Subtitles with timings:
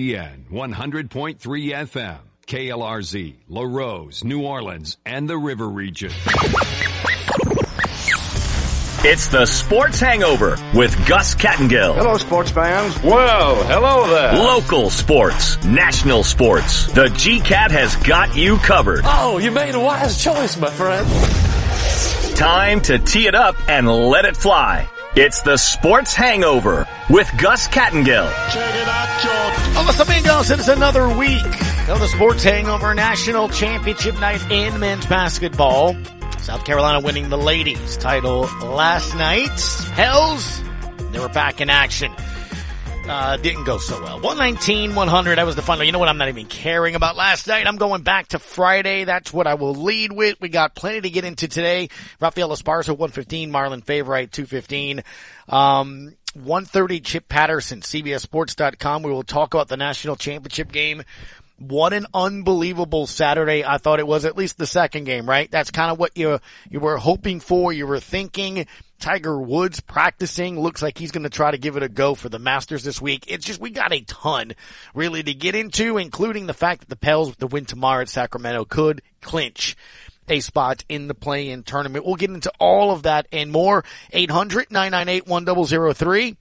[0.00, 6.10] EN 100.3 FM, KLRZ, Larose, New Orleans, and the River Region.
[9.02, 11.94] It's the Sports Hangover with Gus Kattengell.
[11.96, 13.02] Hello, sports fans.
[13.02, 14.34] Well, hello there.
[14.42, 16.86] Local sports, national sports.
[16.92, 19.02] The GCAT has got you covered.
[19.04, 21.06] Oh, you made a wise choice, my friend.
[22.36, 24.88] Time to tee it up and let it fly.
[25.16, 28.30] It's the Sports Hangover with Gus Kattengell.
[28.52, 29.74] Check it out, George.
[29.86, 31.44] Los amigos, it is another week
[31.88, 35.96] of the Sports Hangover National Championship night in men's basketball.
[36.38, 39.50] South Carolina winning the ladies title last night.
[39.94, 40.62] Hells,
[41.10, 42.12] they were back in action.
[43.10, 44.20] Uh, didn't go so well.
[44.20, 45.34] 119, 100.
[45.34, 45.82] That was the final.
[45.82, 46.08] You know what?
[46.08, 47.66] I'm not even caring about last night.
[47.66, 49.02] I'm going back to Friday.
[49.02, 50.40] That's what I will lead with.
[50.40, 51.88] We got plenty to get into today.
[52.20, 53.50] Rafael Esparza, 115.
[53.50, 55.02] Marlon Favorite, 215.
[55.48, 59.02] Um, 130 Chip Patterson, CBSSports.com.
[59.02, 61.02] We will talk about the national championship game.
[61.60, 65.50] What an unbelievable Saturday I thought it was, at least the second game, right?
[65.50, 67.70] That's kind of what you, you were hoping for.
[67.70, 68.66] You were thinking
[68.98, 70.58] Tiger Woods practicing.
[70.58, 73.02] Looks like he's going to try to give it a go for the Masters this
[73.02, 73.26] week.
[73.28, 74.54] It's just, we got a ton
[74.94, 78.08] really to get into, including the fact that the Pels with the win tomorrow at
[78.08, 79.76] Sacramento could clinch
[80.30, 82.06] a spot in the play-in tournament.
[82.06, 83.84] We'll get into all of that and more.
[84.14, 86.38] 800-998-1003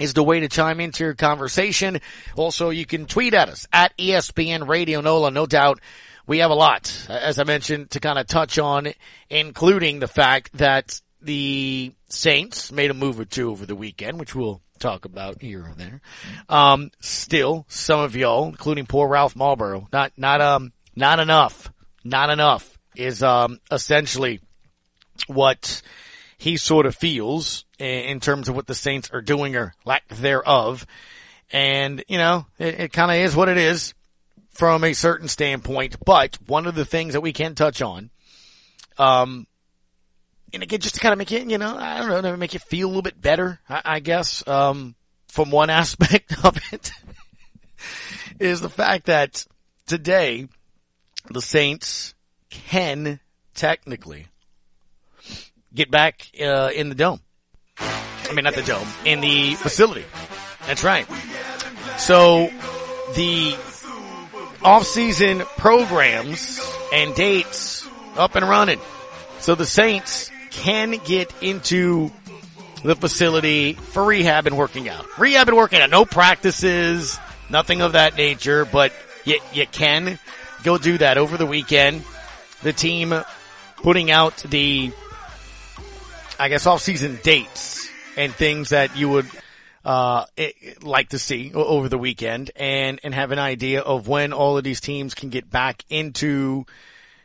[0.00, 2.00] is the way to chime into your conversation.
[2.36, 5.30] Also, you can tweet at us at ESPN Radio NOLA.
[5.30, 5.80] No doubt
[6.26, 8.88] we have a lot, as I mentioned, to kind of touch on,
[9.28, 14.34] including the fact that the Saints made a move or two over the weekend, which
[14.34, 16.00] we'll talk about here or there.
[16.48, 21.70] Um, still, some of y'all, including poor Ralph Marlboro, not, not, um, not enough,
[22.04, 24.40] not enough is, um, essentially
[25.26, 25.82] what
[26.40, 30.86] he sort of feels in terms of what the Saints are doing or lack thereof.
[31.52, 33.92] And, you know, it, it kind of is what it is
[34.52, 35.96] from a certain standpoint.
[36.02, 38.08] But one of the things that we can touch on,
[38.96, 39.46] um,
[40.54, 42.62] and again, just to kind of make it, you know, I don't know, make it
[42.62, 44.94] feel a little bit better, I, I guess, um,
[45.28, 46.90] from one aspect of it
[48.38, 49.44] is the fact that
[49.86, 50.48] today
[51.30, 52.14] the Saints
[52.48, 53.20] can
[53.54, 54.28] technically
[55.74, 57.20] get back uh, in the dome.
[57.78, 60.04] I mean, not the dome, in the facility.
[60.66, 61.06] That's right.
[61.98, 62.50] So
[63.14, 63.56] the
[64.62, 66.60] off-season programs
[66.92, 68.80] and dates up and running.
[69.38, 72.10] So the Saints can get into
[72.84, 75.06] the facility for rehab and working out.
[75.18, 75.90] Rehab and working out.
[75.90, 78.92] No practices, nothing of that nature, but
[79.24, 80.18] you, you can
[80.62, 82.04] go do that over the weekend.
[82.62, 83.14] The team
[83.76, 84.92] putting out the
[86.40, 89.26] I guess off-season dates and things that you would
[89.84, 94.32] uh, it, like to see over the weekend, and and have an idea of when
[94.32, 96.64] all of these teams can get back into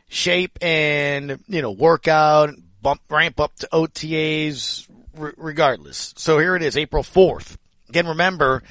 [0.08, 2.50] shape and you know work out,
[2.82, 4.86] bump ramp up to OTAs,
[5.18, 6.12] r- regardless.
[6.18, 7.56] So here it is, April fourth.
[7.88, 8.62] Again, remember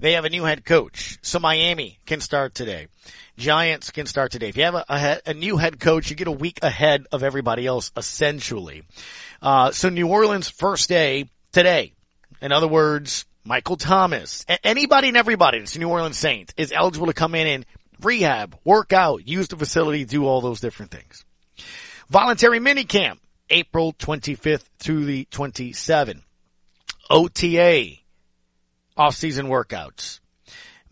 [0.00, 2.88] they have a new head coach, so Miami can start today.
[3.36, 4.48] Giants can start today.
[4.48, 7.22] If you have a, a, a new head coach, you get a week ahead of
[7.22, 8.82] everybody else, essentially.
[9.40, 11.92] Uh, so New Orleans first day today.
[12.40, 17.12] In other words, Michael Thomas, anybody and everybody that's New Orleans Saint is eligible to
[17.12, 17.66] come in and
[18.00, 21.24] rehab, work out, use the facility, do all those different things.
[22.08, 23.18] Voluntary minicamp,
[23.50, 26.22] April 25th through the 27th.
[27.10, 27.96] OTA,
[28.96, 30.20] off-season workouts.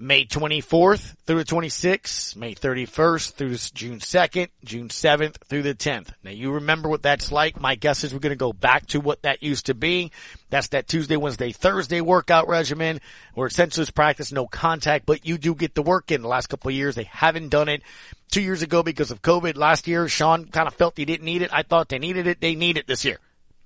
[0.03, 6.15] May 24th through the 26th, May 31st through June 2nd, June 7th through the 10th.
[6.25, 7.61] Now you remember what that's like.
[7.61, 10.11] My guess is we're going to go back to what that used to be.
[10.49, 13.03] That's that Tuesday, Wednesday, Thursday workout regimen
[13.35, 16.47] where essentially it's practice, no contact, but you do get the work in the last
[16.47, 16.95] couple of years.
[16.95, 17.83] They haven't done it
[18.31, 19.59] two years ago because of COVID.
[19.59, 21.53] Last year, Sean kind of felt he didn't need it.
[21.53, 22.41] I thought they needed it.
[22.41, 23.19] They need it this year.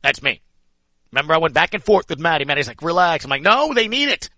[0.03, 0.41] That's me.
[1.12, 2.45] Remember I went back and forth with Maddie.
[2.45, 3.25] Maddie's like, relax.
[3.25, 4.31] I'm like, no, they need it.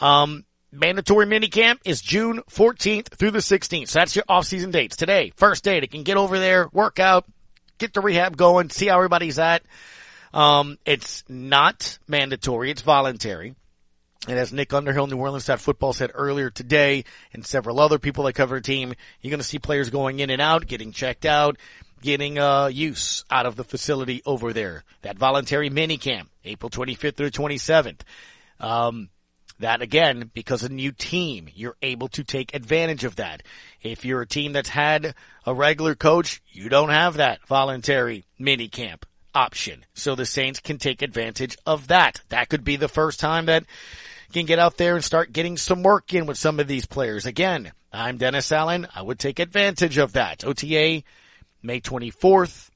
[0.00, 3.88] Um, mandatory minicamp is June 14th through the 16th.
[3.88, 4.96] So that's your off-season dates.
[4.96, 7.24] Today, first day, they can get over there, work out,
[7.78, 9.62] get the rehab going, see how everybody's at.
[10.32, 12.70] Um, it's not mandatory.
[12.70, 13.54] It's voluntary.
[14.26, 18.24] And as Nick Underhill, New Orleans Stat Football said earlier today, and several other people
[18.24, 21.24] that cover the team, you're going to see players going in and out, getting checked
[21.24, 21.56] out,
[22.02, 24.84] getting uh, use out of the facility over there.
[25.02, 28.00] That voluntary minicamp, April 25th through 27th.
[28.60, 29.08] Um,
[29.58, 33.42] that again, because a new team, you're able to take advantage of that.
[33.82, 35.14] If you're a team that's had
[35.44, 39.84] a regular coach, you don't have that voluntary mini camp option.
[39.94, 42.20] So the Saints can take advantage of that.
[42.28, 43.64] That could be the first time that
[44.32, 47.26] can get out there and start getting some work in with some of these players.
[47.26, 48.86] Again, I'm Dennis Allen.
[48.94, 50.44] I would take advantage of that.
[50.44, 51.02] OTA,
[51.62, 52.68] May 24th,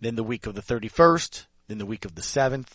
[0.00, 2.68] then the week of the 31st, then the week of the 7th,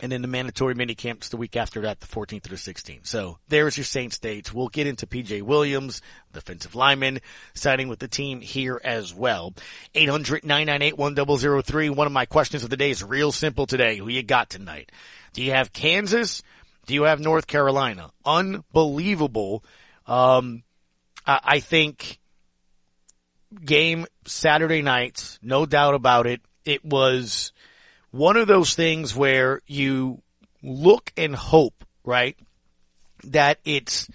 [0.00, 3.06] and then the mandatory mini camps the week after that, the 14th through 16th.
[3.06, 4.52] So there's your Saints dates.
[4.52, 6.00] We'll get into PJ Williams,
[6.32, 7.20] defensive lineman,
[7.54, 9.52] signing with the team here as well.
[9.94, 11.94] 800-998-1003.
[11.94, 13.98] One of my questions of the day is real simple today.
[13.98, 14.90] Who you got tonight?
[15.34, 16.42] Do you have Kansas?
[16.86, 18.10] Do you have North Carolina?
[18.24, 19.62] Unbelievable.
[20.06, 20.62] Um,
[21.26, 22.18] I, I think
[23.64, 26.40] game Saturday night, no doubt about it.
[26.64, 27.41] It was,
[28.12, 30.22] one of those things where you
[30.62, 32.36] look and hope, right,
[33.24, 34.08] that it's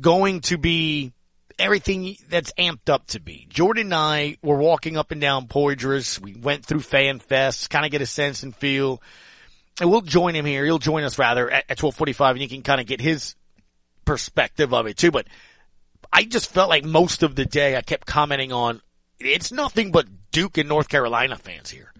[0.00, 1.12] going to be
[1.58, 3.46] everything that's amped up to be.
[3.48, 6.20] Jordan and I were walking up and down Poydras.
[6.20, 9.00] We went through Fan Fest, kind of get a sense and feel.
[9.80, 10.64] And we'll join him here.
[10.64, 13.36] He'll join us rather at, at 1245 and you can kind of get his
[14.04, 15.10] perspective of it too.
[15.10, 15.26] But
[16.12, 18.80] I just felt like most of the day I kept commenting on
[19.18, 21.92] it's nothing but Duke and North Carolina fans here.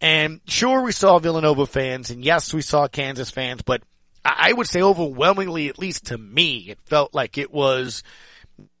[0.00, 3.82] And sure, we saw Villanova fans, and yes, we saw Kansas fans, but
[4.24, 8.02] I would say overwhelmingly, at least to me, it felt like it was,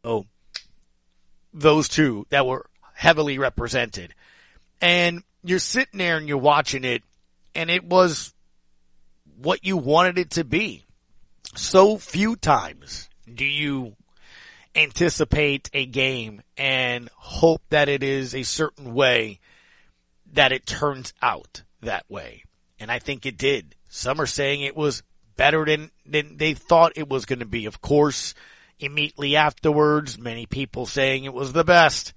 [0.04, 0.26] oh,
[1.54, 4.14] those two that were heavily represented.
[4.80, 7.02] And you're sitting there and you're watching it,
[7.54, 8.34] and it was
[9.36, 10.84] what you wanted it to be.
[11.54, 13.96] So few times do you
[14.74, 19.40] anticipate a game and hope that it is a certain way
[20.36, 22.44] that it turns out that way.
[22.78, 23.74] And I think it did.
[23.88, 25.02] Some are saying it was
[25.36, 27.66] better than, than they thought it was going to be.
[27.66, 28.34] Of course,
[28.78, 32.12] immediately afterwards, many people saying it was the best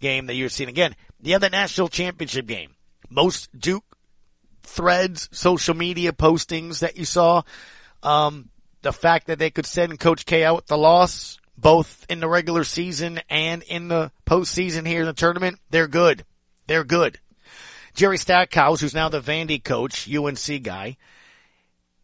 [0.00, 0.68] game that you've seen.
[0.68, 2.74] Again, the other national championship game,
[3.08, 3.84] most Duke
[4.62, 7.42] threads, social media postings that you saw,
[8.02, 8.50] um,
[8.82, 12.28] the fact that they could send Coach K out with the loss, both in the
[12.28, 16.24] regular season and in the postseason here in the tournament, they're good.
[16.66, 17.18] They're good.
[17.94, 20.96] Jerry Stackhouse, who's now the Vandy coach, UNC guy,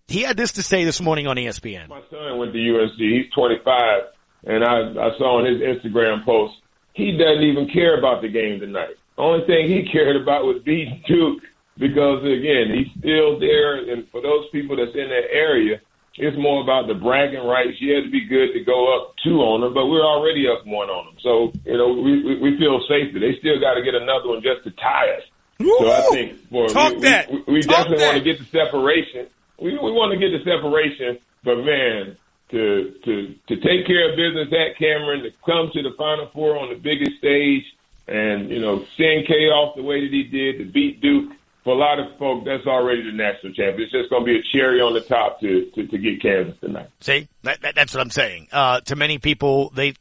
[0.07, 1.89] he had this to say this morning on ESPN.
[1.89, 2.97] My son went to UNC.
[2.97, 4.03] He's 25,
[4.45, 6.55] and I, I saw on his Instagram post
[6.99, 8.99] he doesn't even care about the game tonight.
[9.17, 11.43] Only thing he cared about was beating Duke
[11.79, 15.81] because again he's still there, and for those people that's in that area,
[16.19, 17.79] it's more about the bragging rights.
[17.79, 20.91] Yeah, to be good to go up two on them, but we're already up one
[20.91, 21.19] on them.
[21.23, 23.23] So you know we we, we feel safer.
[23.23, 25.23] They still got to get another one just to tie us.
[25.59, 25.77] Woo!
[25.79, 27.31] So I think for Talk we, that.
[27.31, 28.13] we, we Talk definitely that.
[28.13, 29.27] want to get the separation.
[29.61, 32.17] We we want to get the separation, but man,
[32.51, 36.59] to to to take care of business at Cameron, to come to the Final Four
[36.59, 37.65] on the biggest stage,
[38.07, 41.33] and you know send K off the way that he did to beat Duke.
[41.65, 43.83] For a lot of folks, that's already the national champion.
[43.83, 46.59] It's just going to be a cherry on the top to, to, to get Kansas
[46.61, 46.89] tonight.
[47.01, 48.49] See, that, that, that's what I'm saying.
[48.53, 49.95] Uh, to many people, they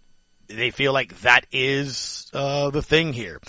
[0.47, 3.41] they feel like that is uh, the thing here.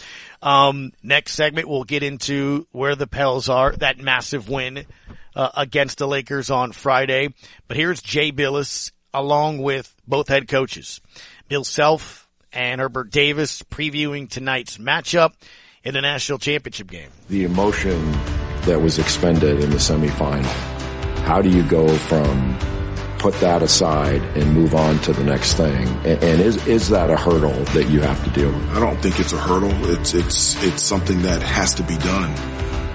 [0.42, 3.72] Um, next segment, we'll get into where the Pels are.
[3.72, 4.86] That massive win
[5.34, 7.34] uh, against the Lakers on Friday.
[7.66, 11.00] But here's Jay Bilas along with both head coaches,
[11.48, 15.32] Bill Self and Hubert Davis, previewing tonight's matchup
[15.84, 17.10] in the national championship game.
[17.28, 18.12] the emotion
[18.62, 20.44] that was expended in the semifinal.
[21.24, 22.58] How do you go from
[23.18, 25.86] put that aside and move on to the next thing?
[26.06, 28.70] And, and is is that a hurdle that you have to deal with?
[28.70, 29.72] I don't think it's a hurdle.
[29.92, 32.34] It's it's it's something that has to be done.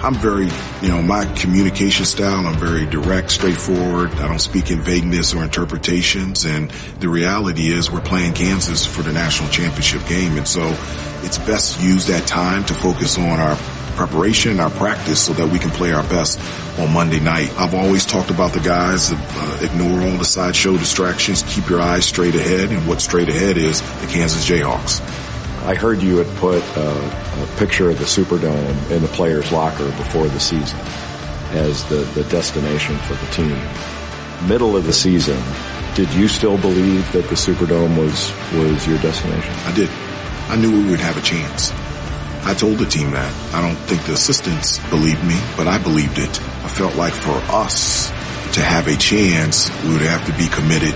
[0.04, 0.50] I'm very,
[0.82, 4.12] you know, my communication style, I'm very direct, straightforward.
[4.16, 6.44] I don't speak in vagueness or interpretations.
[6.44, 10.38] And the reality is we're playing Kansas for the national championship game.
[10.38, 10.76] And so
[11.22, 13.56] it's best to use that time to focus on our
[13.96, 16.40] preparation and our practice so that we can play our best
[16.80, 17.52] on Monday night.
[17.58, 22.06] I've always talked about the guys, uh, ignore all the sideshow distractions, keep your eyes
[22.06, 22.72] straight ahead.
[22.72, 25.02] And what straight ahead is the Kansas Jayhawks.
[25.66, 29.86] I heard you had put a, a picture of the Superdome in the players' locker
[29.92, 30.80] before the season
[31.52, 33.58] as the, the destination for the team.
[34.48, 35.42] Middle of the season,
[35.96, 39.54] did you still believe that the Superdome was, was your destination?
[39.66, 39.90] I did.
[40.50, 41.72] I knew we would have a chance.
[42.46, 43.54] I told the team that.
[43.54, 46.42] I don't think the assistants believed me, but I believed it.
[46.42, 48.10] I felt like for us
[48.54, 50.94] to have a chance, we would have to be committed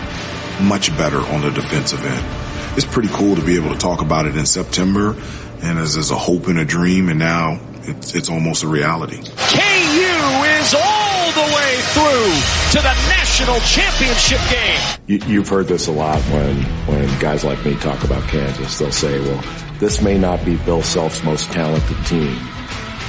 [0.62, 2.78] much better on the defensive end.
[2.78, 5.16] It's pretty cool to be able to talk about it in September
[5.62, 9.18] and as, as a hope and a dream, and now it's, it's almost a reality.
[9.18, 14.82] KU is all the way through to the national championship game.
[15.08, 18.78] You, you've heard this a lot when, when guys like me talk about Kansas.
[18.78, 19.42] They'll say, well,
[19.80, 22.38] this may not be Bill Self's most talented team.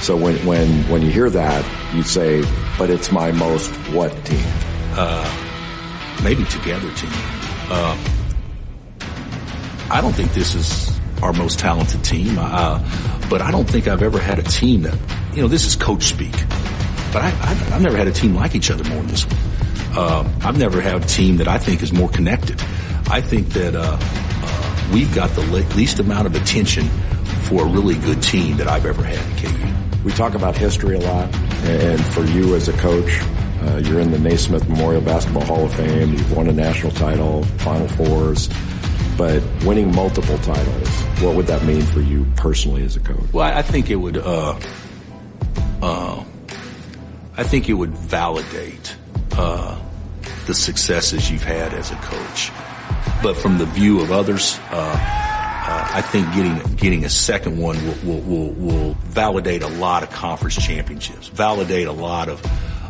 [0.01, 2.43] So when, when, when you hear that, you say,
[2.77, 4.45] but it's my most what team?
[6.23, 7.11] maybe together team.
[7.71, 7.97] Uh,
[9.91, 12.79] I don't think this is our most talented team, uh,
[13.29, 14.97] but I don't think I've ever had a team that,
[15.33, 16.31] you know, this is coach speak,
[17.11, 19.37] but I, have never had a team like each other more than this one.
[19.97, 22.61] Uh, I've never had a team that I think is more connected.
[23.09, 23.97] I think that uh, uh,
[24.91, 25.41] we've got the
[25.75, 26.87] least amount of attention
[27.43, 30.03] for a really good team that I've ever had at KU.
[30.03, 31.33] We talk about history a lot,
[31.65, 33.19] and for you as a coach,
[33.61, 36.13] uh, you're in the Naismith Memorial Basketball Hall of Fame.
[36.13, 38.49] You've won a national title, Final Fours,
[39.17, 40.89] but winning multiple titles,
[41.21, 43.33] what would that mean for you personally as a coach?
[43.33, 44.17] Well, I think it would.
[44.17, 44.57] Uh,
[45.81, 46.23] uh,
[47.37, 48.95] I think it would validate
[49.33, 49.77] uh,
[50.45, 52.51] the successes you've had as a coach.
[53.21, 55.19] But from the view of others, uh,
[55.69, 60.03] uh, I think getting getting a second one will, will, will, will validate a lot
[60.03, 62.43] of conference championships, validate a lot of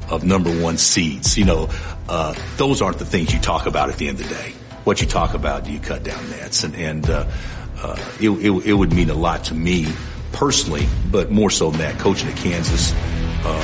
[0.09, 1.37] of number one seeds.
[1.37, 1.69] You know,
[2.07, 4.53] uh, those aren't the things you talk about at the end of the day.
[4.83, 6.63] What you talk about, do you cut down nets?
[6.63, 7.29] And, and uh,
[7.77, 9.87] uh, it, it, it, would mean a lot to me
[10.31, 13.61] personally, but more so than that, coaching at Kansas, uh,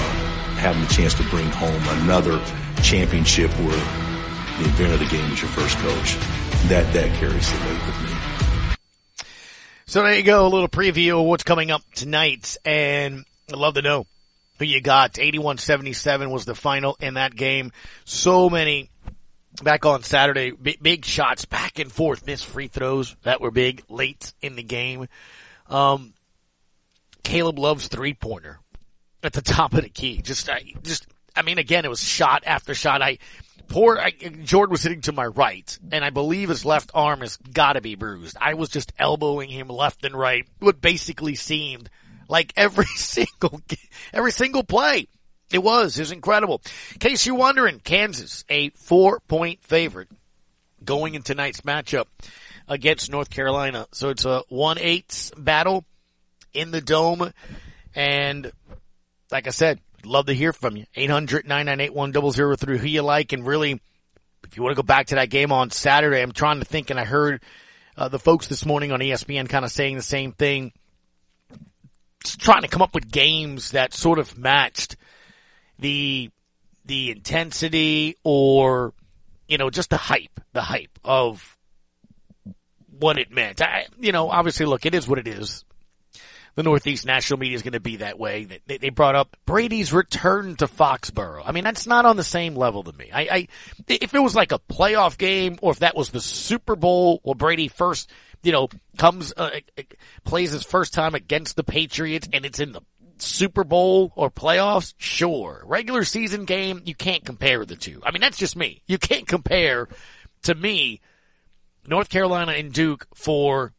[0.58, 2.40] having the chance to bring home another
[2.84, 4.05] championship where
[4.58, 6.16] the event of the game is your first coach,
[6.70, 8.76] that, that carries the weight with me.
[9.86, 13.74] So there you go, a little preview of what's coming up tonight, and I'd love
[13.76, 14.08] to know
[14.58, 15.14] who you got.
[15.14, 17.72] 81-77 was the final in that game.
[18.06, 18.90] So many
[19.62, 23.84] back on Saturday, big, big, shots back and forth, missed free throws that were big
[23.90, 25.08] late in the game.
[25.70, 26.14] Um,
[27.24, 28.60] Caleb Love's three pointer
[29.24, 30.22] at the top of the key.
[30.22, 33.02] Just, I, just, I mean, again, it was shot after shot.
[33.02, 33.18] I,
[33.68, 37.38] poor, I, Jordan was sitting to my right, and I believe his left arm has
[37.38, 38.38] gotta be bruised.
[38.40, 41.90] I was just elbowing him left and right, what basically seemed
[42.28, 43.62] like every single,
[44.14, 45.08] every single play.
[45.52, 45.98] It was.
[45.98, 46.62] It was incredible.
[46.94, 50.10] In case you're wondering, Kansas, a four point favorite
[50.84, 52.06] going in tonight's matchup
[52.68, 53.88] against North Carolina.
[53.92, 55.86] So it's a 1-8 battle
[56.54, 57.32] in the dome.
[57.94, 58.52] And
[59.32, 60.86] like I said, love to hear from you.
[60.96, 63.34] 800-998-1003 who you like.
[63.34, 63.82] And really,
[64.44, 66.90] if you want to go back to that game on Saturday, I'm trying to think
[66.90, 67.42] and I heard
[67.98, 70.74] uh, the folks this morning on ESPN kind of saying the same thing
[72.26, 74.96] trying to come up with games that sort of matched
[75.80, 76.30] the
[76.86, 78.94] the intensity or
[79.48, 81.58] you know just the hype, the hype of
[83.00, 83.62] what it meant.
[83.62, 85.66] I, you know, obviously, look, it is what it is.
[86.56, 88.48] The Northeast national media is going to be that way.
[88.66, 91.44] They, they brought up Brady's return to Foxborough.
[91.46, 93.12] I mean, that's not on the same level to me.
[93.14, 93.48] I, I,
[93.88, 97.36] if it was like a playoff game or if that was the Super Bowl or
[97.36, 98.10] Brady first
[98.46, 99.82] you know, comes, uh, uh,
[100.24, 102.82] plays his first time against the Patriots and it's in the
[103.18, 105.64] Super Bowl or playoffs, sure.
[105.66, 108.02] Regular season game, you can't compare the two.
[108.06, 108.82] I mean, that's just me.
[108.88, 109.88] You can't compare
[110.44, 111.02] to me
[111.88, 113.74] North Carolina and Duke for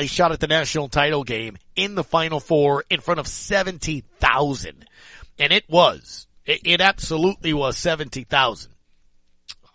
[0.00, 4.84] a shot at the national title game in the final four in front of 70,000.
[5.38, 6.26] And it was.
[6.44, 8.72] It, it absolutely was 70,000.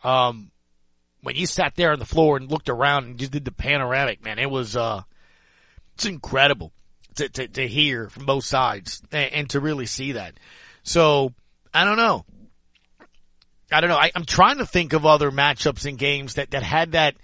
[0.04, 0.52] Um,
[1.22, 4.24] when you sat there on the floor and looked around and just did the panoramic,
[4.24, 5.02] man, it was, uh,
[5.96, 6.74] it's incredible
[7.16, 10.34] to, to, to hear from both sides and, and, to really see that.
[10.84, 11.34] So,
[11.74, 12.26] I don't know.
[13.72, 13.98] I don't know.
[13.98, 17.16] I, I'm trying to think of other matchups and games that, that had that,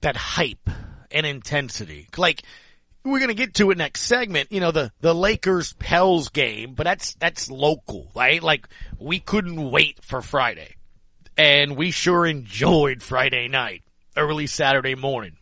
[0.00, 0.68] that hype
[1.14, 2.08] and intensity.
[2.16, 2.42] Like,
[3.04, 4.50] we're gonna get to it next segment.
[4.50, 8.42] You know, the, the Lakers Pels game, but that's, that's local, right?
[8.42, 8.68] Like,
[8.98, 10.74] we couldn't wait for Friday
[11.36, 13.82] and we sure enjoyed Friday night,
[14.16, 15.36] early Saturday morning.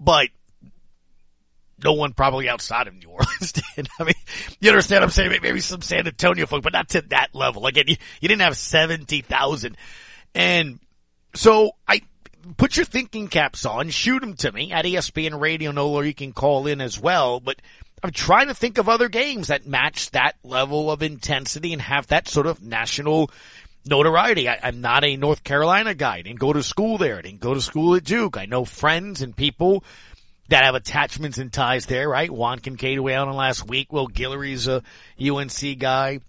[0.00, 0.28] But
[1.82, 3.88] no one probably outside of New Orleans did.
[3.98, 4.14] I mean,
[4.60, 5.38] you understand I'm saying?
[5.42, 7.66] Maybe some San Antonio folk, but not to that level.
[7.66, 9.76] Again, you, you didn't have 70,000.
[10.34, 10.78] And
[11.34, 12.02] so I
[12.56, 16.32] put your thinking caps on, shoot them to me at ESPN Radio NOLA, you can
[16.32, 17.40] call in as well.
[17.40, 17.60] But
[18.02, 22.08] I'm trying to think of other games that match that level of intensity and have
[22.08, 23.30] that sort of national
[23.84, 24.48] notoriety.
[24.48, 26.16] I, am not a North Carolina guy.
[26.16, 27.18] I didn't go to school there.
[27.18, 28.36] I didn't go to school at Duke.
[28.36, 29.84] I know friends and people
[30.48, 32.30] that have attachments and ties there, right?
[32.30, 33.92] Juan Kincaid away on last week.
[33.92, 34.82] Will Guillory's a
[35.20, 36.20] UNC guy.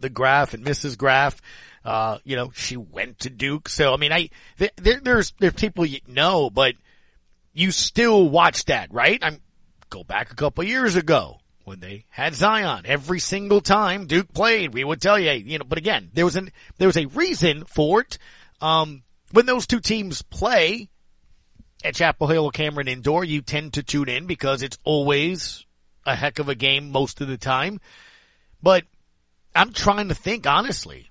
[0.00, 0.98] The Graf and Mrs.
[0.98, 1.40] Graf,
[1.86, 3.68] uh, you know, she went to Duke.
[3.68, 6.74] So, I mean, I, there, there's, there's people you know, but
[7.52, 9.20] you still watch that, right?
[9.22, 9.40] I'm,
[9.88, 14.74] go back a couple years ago when they had Zion every single time Duke played,
[14.74, 17.64] we would tell you, you know, but again, there was an, there was a reason
[17.64, 18.18] for it.
[18.60, 19.02] Um,
[19.32, 20.88] when those two teams play
[21.84, 25.66] at Chapel Hill or Cameron Indoor, you tend to tune in because it's always
[26.04, 27.80] a heck of a game most of the time.
[28.62, 28.84] But
[29.54, 31.10] I'm trying to think honestly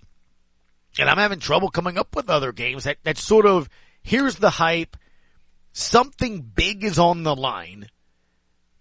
[0.98, 3.70] And I'm having trouble coming up with other games that, that sort of,
[4.02, 4.96] here's the hype,
[5.74, 7.90] something big is on the line,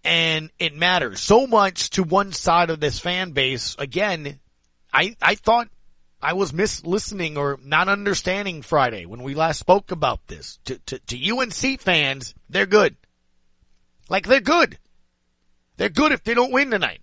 [0.04, 3.74] and it matters so much to one side of this fan base.
[3.78, 4.38] Again,
[4.92, 5.68] I, I thought
[6.22, 10.58] I was mis listening or not understanding Friday when we last spoke about this.
[10.66, 12.96] To, to, to UNC fans, they're good.
[14.08, 14.78] Like they're good.
[15.76, 17.00] They're good if they don't win tonight.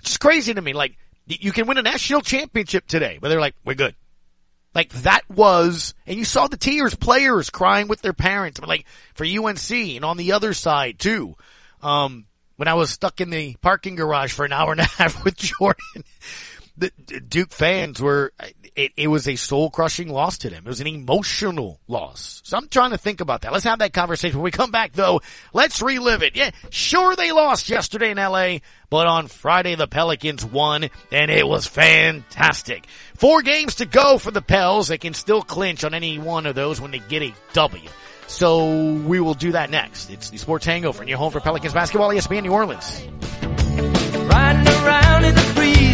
[0.00, 0.72] It's crazy to me.
[0.72, 3.94] Like you can win a national championship today, but they're like, we're good.
[4.74, 8.86] Like that was, and you saw the tears, players crying with their parents, but like
[9.14, 11.36] for UNC and on the other side too.
[11.82, 12.26] Um,
[12.56, 15.36] when I was stuck in the parking garage for an hour and a half with
[15.36, 16.04] Jordan,
[16.76, 16.90] the
[17.20, 18.32] Duke fans were,
[18.74, 20.64] it, it was a soul crushing loss to them.
[20.66, 22.40] It was an emotional loss.
[22.44, 23.52] So I'm trying to think about that.
[23.52, 24.38] Let's have that conversation.
[24.38, 25.20] When we come back though,
[25.52, 26.34] let's relive it.
[26.34, 28.58] Yeah, sure they lost yesterday in LA,
[28.90, 32.86] but on Friday the Pelicans won and it was fantastic.
[33.14, 34.88] Four games to go for the Pels.
[34.88, 37.88] They can still clinch on any one of those when they get a W.
[38.26, 40.10] So we will do that next.
[40.10, 43.02] It's the Sports Hangover and you're home for Pelicans basketball, ESPN New Orleans.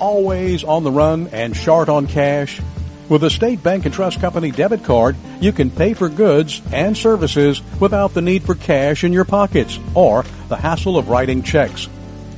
[0.00, 2.60] always on the run and short on cash?
[3.08, 6.96] With a State Bank and Trust Company debit card, you can pay for goods and
[6.96, 11.88] services without the need for cash in your pockets or the hassle of writing checks.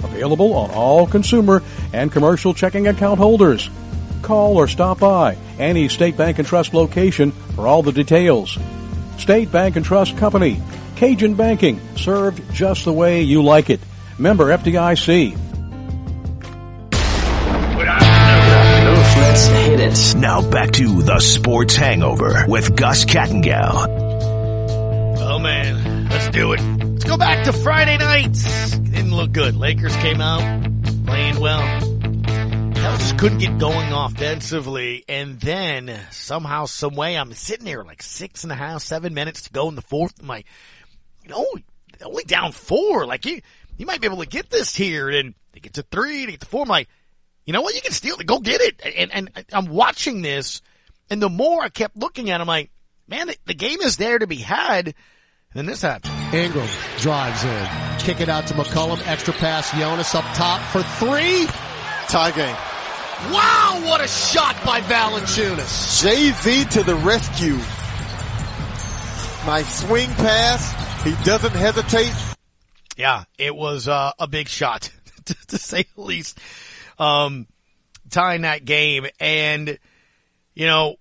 [0.05, 3.68] Available on all consumer and commercial checking account holders.
[4.23, 8.57] Call or stop by any State Bank and Trust location for all the details.
[9.18, 10.62] State Bank and Trust Company,
[10.94, 13.81] Cajun Banking, served just the way you like it.
[14.18, 15.50] Member FDIC.
[19.90, 20.16] It.
[20.16, 23.87] Now back to the Sports Hangover with Gus Kattengell.
[25.18, 26.61] Oh man, let's do it.
[26.61, 28.33] Let's go back to Friday night.
[28.85, 29.57] Didn't look good.
[29.57, 30.40] Lakers came out
[31.07, 31.61] playing well.
[31.61, 35.05] Hell just couldn't get going offensively.
[35.09, 39.42] And then somehow, some way, I'm sitting there like six and a half, seven minutes
[39.42, 40.14] to go in the fourth.
[40.20, 40.46] I'm like,
[41.24, 41.46] you know,
[42.05, 43.07] only down four.
[43.07, 43.40] Like you,
[43.76, 45.11] you might be able to get this here.
[45.11, 46.62] And they get to three, they get to four.
[46.62, 46.88] I'm like,
[47.51, 47.75] you know what?
[47.75, 48.27] You can steal it.
[48.29, 48.81] Go get it.
[48.97, 50.63] And, and I'm watching this,
[51.11, 52.71] and the more I kept looking at it, I'm like,
[53.09, 54.87] man, the, the game is there to be had.
[54.87, 54.95] And
[55.55, 56.15] then this happened.
[56.33, 57.69] Ingram drives in.
[58.07, 59.05] Kick it out to McCollum.
[59.05, 59.73] Extra pass.
[59.73, 61.49] Jonas up top for three.
[62.07, 62.55] Tie game.
[63.33, 66.05] Wow, what a shot by Valanciunas.
[66.05, 67.57] JV to the rescue.
[69.45, 71.03] Nice swing pass.
[71.03, 72.13] He doesn't hesitate.
[72.97, 74.93] Yeah, it was uh, a big shot,
[75.49, 76.39] to say the least
[77.01, 77.47] um,
[78.11, 79.07] tying that game.
[79.19, 79.79] And,
[80.55, 80.97] you know,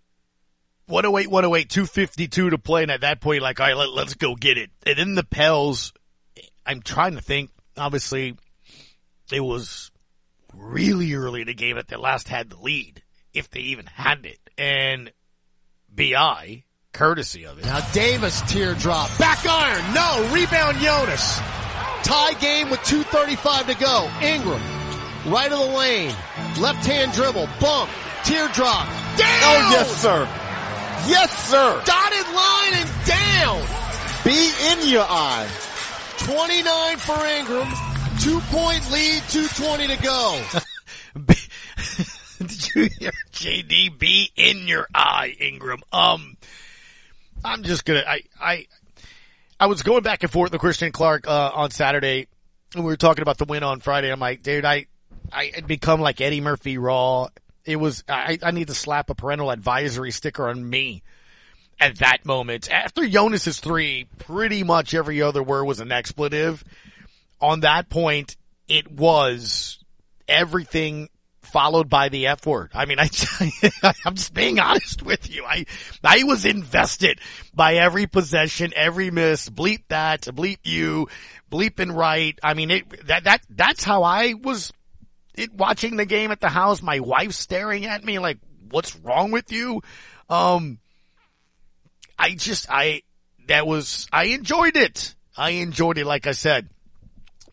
[0.88, 2.82] 108, 108, 252 to play.
[2.84, 4.72] And at that point, like, all right, let, let's go get it.
[4.86, 5.94] And then the Pels,
[6.66, 8.38] I'm trying to think, obviously,
[9.32, 9.92] it was
[10.56, 14.26] really early in the game that they last had the lead, if they even had
[14.26, 14.40] it.
[14.58, 15.12] And
[15.94, 17.66] BI, courtesy of it.
[17.66, 19.16] Now Davis teardrop.
[19.20, 19.94] Back iron.
[19.94, 20.34] No.
[20.34, 21.40] Rebound Jonas.
[22.04, 24.10] Tie game with 2.35 to go.
[24.22, 24.79] Ingram
[25.26, 26.14] right of the lane,
[26.60, 27.90] left hand dribble, bump,
[28.24, 28.86] teardrop,
[29.18, 29.44] down!
[29.44, 30.28] Oh yes, sir.
[31.08, 31.82] Yes, sir.
[31.86, 33.66] Dotted line and down.
[34.24, 35.48] Be in your eye.
[36.18, 37.68] 29 for Ingram.
[38.20, 40.44] Two point lead, 220 to go.
[42.46, 45.80] Did you hear JD be in your eye, Ingram?
[45.92, 46.38] Um,
[47.44, 48.68] I'm just gonna, I, I,
[49.60, 52.28] I was going back and forth with Christian Clark, uh, on Saturday
[52.76, 54.12] and we were talking about the win on Friday.
[54.12, 54.86] I'm like, dude, I,
[55.32, 57.30] I had become like Eddie Murphy Raw.
[57.66, 61.04] It was, I, I need to slap a parental advisory sticker on me
[61.80, 62.72] at that moment.
[62.72, 66.64] After Jonas's three, pretty much every other word was an expletive.
[67.42, 68.36] On that point,
[68.68, 69.84] it was
[70.28, 71.10] everything
[71.42, 72.72] followed by the F word.
[72.74, 73.10] I mean, I,
[74.06, 75.46] I'm just being honest with you.
[75.46, 75.66] I,
[76.04, 77.20] I was invested
[77.54, 81.08] by every possession, every miss, bleep that, bleep you,
[81.52, 82.38] bleeping right.
[82.44, 84.72] I mean, it, that, that, that's how I was
[85.40, 86.82] it, watching the game at the house.
[86.82, 88.38] My wife staring at me like,
[88.70, 89.82] what's wrong with you?
[90.30, 90.80] Um,
[92.18, 93.02] I just, I,
[93.48, 95.16] that was, I enjoyed it.
[95.36, 96.06] I enjoyed it.
[96.06, 96.70] Like I said,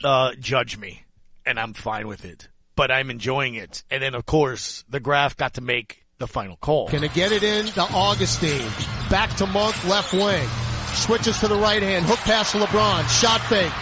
[0.04, 1.04] uh, judge me
[1.44, 3.82] and I'm fine with it but I'm enjoying it.
[3.90, 6.88] And then of course the Graf got to make the final call.
[6.88, 8.70] Gonna get it in to Augustine.
[9.10, 10.48] Back to Monk, left wing.
[10.92, 12.06] Switches to the right hand.
[12.06, 13.08] Hook pass to LeBron.
[13.20, 13.72] Shot fake.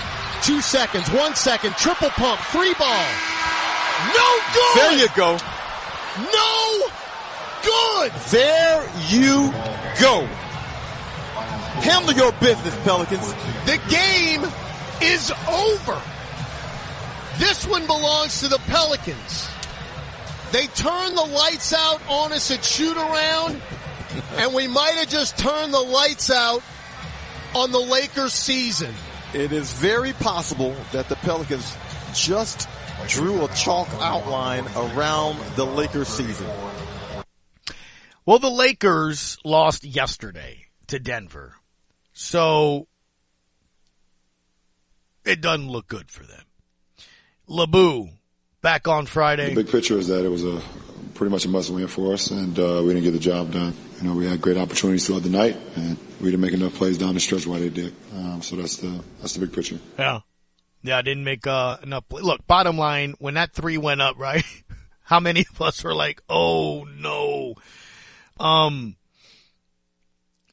[0.42, 1.08] Two seconds.
[1.10, 1.74] One second.
[1.76, 2.40] Triple pump.
[2.40, 3.33] Free ball.
[4.14, 4.76] No good.
[4.76, 5.38] There you go.
[6.32, 6.88] No
[7.62, 8.12] good.
[8.30, 9.52] There you
[10.00, 10.26] go.
[11.82, 13.32] Handle your business, Pelicans.
[13.66, 14.42] The game
[15.02, 16.00] is over.
[17.38, 19.48] This one belongs to the Pelicans.
[20.52, 23.60] They turned the lights out on us at shoot around,
[24.36, 26.62] and we might have just turned the lights out
[27.54, 28.94] on the Lakers season.
[29.32, 31.76] It is very possible that the Pelicans
[32.14, 32.68] just
[33.08, 36.48] drew a chalk outline around the Lakers season.
[38.26, 41.54] Well, the Lakers lost yesterday to Denver.
[42.12, 42.88] So
[45.24, 46.44] it doesn't look good for them.
[47.48, 48.10] LeBou
[48.62, 49.50] back on Friday.
[49.50, 50.60] The big picture is that it was a
[51.14, 53.74] pretty much a must win for us, and uh, we didn't get the job done.
[54.00, 56.98] You know, we had great opportunities throughout the night, and we didn't make enough plays
[56.98, 57.94] down the stretch why they did.
[58.14, 59.78] Um, so that's the that's the big picture.
[59.98, 60.20] Yeah,
[60.84, 62.08] yeah, I didn't make uh, enough.
[62.08, 62.22] Play.
[62.22, 64.44] Look, bottom line, when that three went up, right?
[65.02, 67.54] How many of us were like, "Oh no"?
[68.38, 68.94] Um,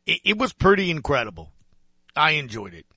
[0.07, 1.51] it, it was pretty incredible.
[2.15, 2.87] I enjoyed it.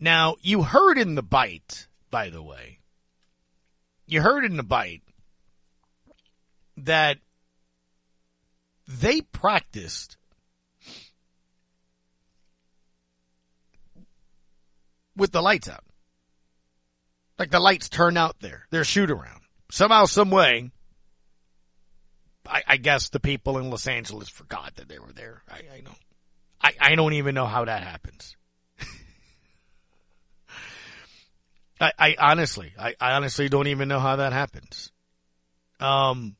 [0.00, 2.80] Now you heard in the bite, by the way
[4.12, 5.02] you heard in the bite
[6.76, 7.18] that
[8.86, 10.18] they practiced
[15.16, 15.84] with the lights out.
[17.38, 18.66] Like the lights turn out there.
[18.70, 19.40] They're shoot around.
[19.70, 20.70] Somehow, some way,
[22.46, 25.42] I, I, guess the people in Los Angeles forgot that they were there.
[25.48, 25.94] I, I know.
[26.60, 28.36] I, I don't even know how that happens.
[31.80, 34.92] I, I honestly, I, I honestly don't even know how that happens.
[35.80, 36.36] Um,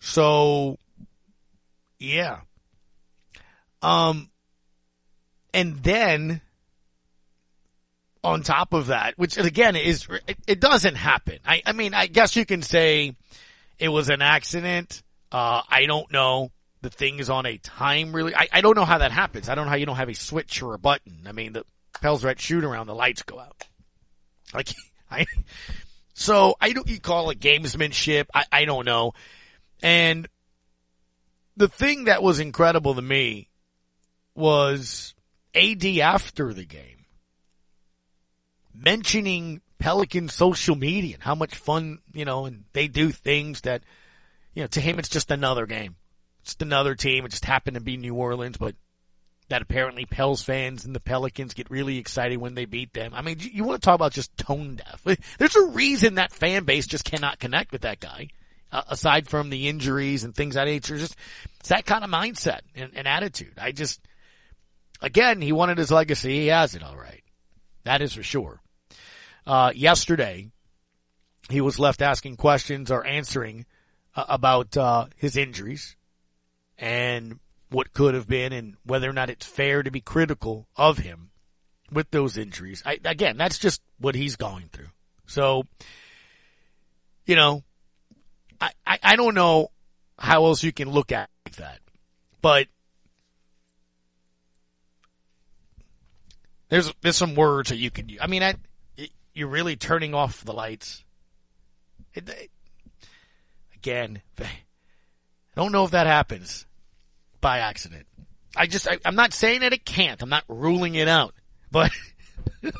[0.00, 0.78] so,
[1.98, 2.40] yeah.
[3.80, 4.30] Um,
[5.52, 6.40] and then
[8.24, 11.38] on top of that, which again is, it, it doesn't happen.
[11.46, 13.14] I, I mean, I guess you can say
[13.78, 15.02] it was an accident.
[15.30, 16.50] Uh, I don't know.
[16.80, 18.34] The thing is on a time really.
[18.34, 19.48] I, I don't know how that happens.
[19.48, 21.24] I don't know how you don't have a switch or a button.
[21.26, 21.64] I mean, the
[22.00, 23.64] Pels at shoot around, the lights go out.
[24.52, 24.68] Like,
[25.10, 25.26] I,
[26.14, 28.26] so I don't, you call it gamesmanship.
[28.34, 29.12] I, I don't know.
[29.82, 30.28] And
[31.56, 33.48] the thing that was incredible to me
[34.34, 35.14] was
[35.54, 36.93] AD after the game
[38.74, 43.82] mentioning Pelican social media and how much fun, you know, and they do things that,
[44.54, 45.96] you know, to him it's just another game.
[46.40, 47.24] It's just another team.
[47.24, 48.74] It just happened to be New Orleans, but
[49.48, 53.12] that apparently Pels fans and the Pelicans get really excited when they beat them.
[53.14, 55.02] I mean, you want to talk about just tone deaf.
[55.38, 58.28] There's a reason that fan base just cannot connect with that guy.
[58.72, 61.14] Uh, aside from the injuries and things that nature, just
[61.60, 63.52] it's that kind of mindset and, and attitude.
[63.56, 64.00] I just,
[65.00, 66.40] again, he wanted his legacy.
[66.40, 67.22] He has it all right.
[67.84, 68.60] That is for sure.
[69.46, 70.50] Uh, yesterday,
[71.50, 73.66] he was left asking questions or answering
[74.16, 75.96] uh, about uh, his injuries
[76.78, 77.38] and
[77.70, 81.30] what could have been and whether or not it's fair to be critical of him
[81.92, 82.82] with those injuries.
[82.86, 84.88] I, again, that's just what he's going through.
[85.26, 85.64] So,
[87.26, 87.62] you know,
[88.60, 89.68] I, I, I don't know
[90.18, 91.28] how else you can look at
[91.58, 91.80] that,
[92.40, 92.68] but
[96.68, 98.20] there's, there's some words that you can use.
[98.22, 98.54] I mean, I,
[99.34, 101.04] you're really turning off the lights.
[102.14, 102.50] It, it,
[103.74, 104.46] again, I
[105.56, 106.66] don't know if that happens
[107.40, 108.06] by accident.
[108.56, 110.22] I just, I, I'm not saying that it can't.
[110.22, 111.34] I'm not ruling it out,
[111.70, 111.90] but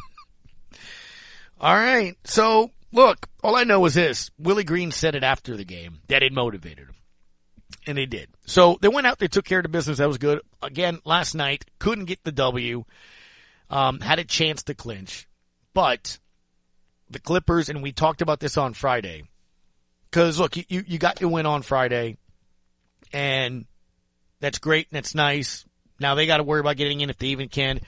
[1.61, 2.15] all right.
[2.25, 4.31] So look, all I know is this.
[4.39, 6.95] Willie Green said it after the game that it motivated him.
[7.87, 8.29] And they did.
[8.47, 9.99] So they went out, they took care of the business.
[9.99, 10.41] That was good.
[10.63, 12.85] Again, last night, couldn't get the W.
[13.69, 15.29] Um, had a chance to clinch.
[15.75, 16.19] But
[17.11, 19.25] the Clippers, and we talked about this on Friday.
[20.11, 22.19] Cause look, you, you got your win on Friday
[23.13, 23.65] and
[24.39, 25.65] that's great and that's nice.
[25.99, 27.81] Now they got to worry about getting in if they even can.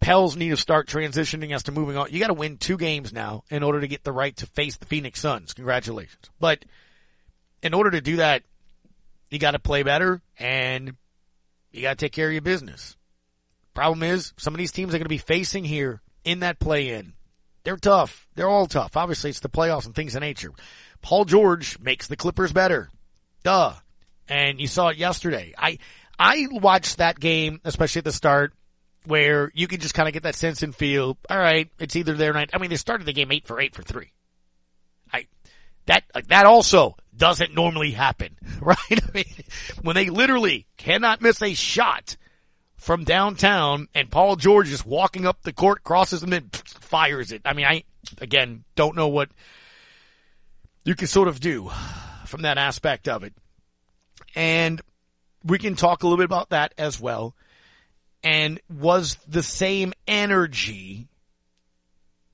[0.00, 2.08] Pels need to start transitioning as to moving on.
[2.10, 4.76] You got to win two games now in order to get the right to face
[4.78, 5.52] the Phoenix Suns.
[5.52, 6.30] Congratulations.
[6.40, 6.64] But
[7.62, 8.42] in order to do that,
[9.30, 10.96] you got to play better and
[11.70, 12.96] you got to take care of your business.
[13.74, 16.90] Problem is, some of these teams are going to be facing here in that play
[16.90, 17.14] in.
[17.64, 18.28] They're tough.
[18.34, 18.96] They're all tough.
[18.96, 20.52] Obviously, it's the playoffs and things of nature.
[21.00, 22.90] Paul George makes the Clippers better.
[23.42, 23.72] Duh.
[24.28, 25.54] And you saw it yesterday.
[25.56, 25.78] I,
[26.18, 28.52] I watched that game, especially at the start,
[29.06, 32.14] where you could just kind of get that sense and feel, all right, it's either
[32.14, 32.50] there not.
[32.52, 34.12] I mean, they started the game eight for eight for three.
[35.12, 35.26] I,
[35.86, 38.76] that, like, that also doesn't normally happen, right?
[38.90, 39.24] I mean,
[39.82, 42.16] when they literally cannot miss a shot
[42.84, 47.40] from downtown and Paul George is walking up the court, crosses and fires it.
[47.46, 47.84] I mean, I,
[48.20, 49.30] again, don't know what
[50.84, 51.70] you can sort of do
[52.26, 53.32] from that aspect of it.
[54.34, 54.82] And
[55.42, 57.34] we can talk a little bit about that as well.
[58.22, 61.08] And was the same energy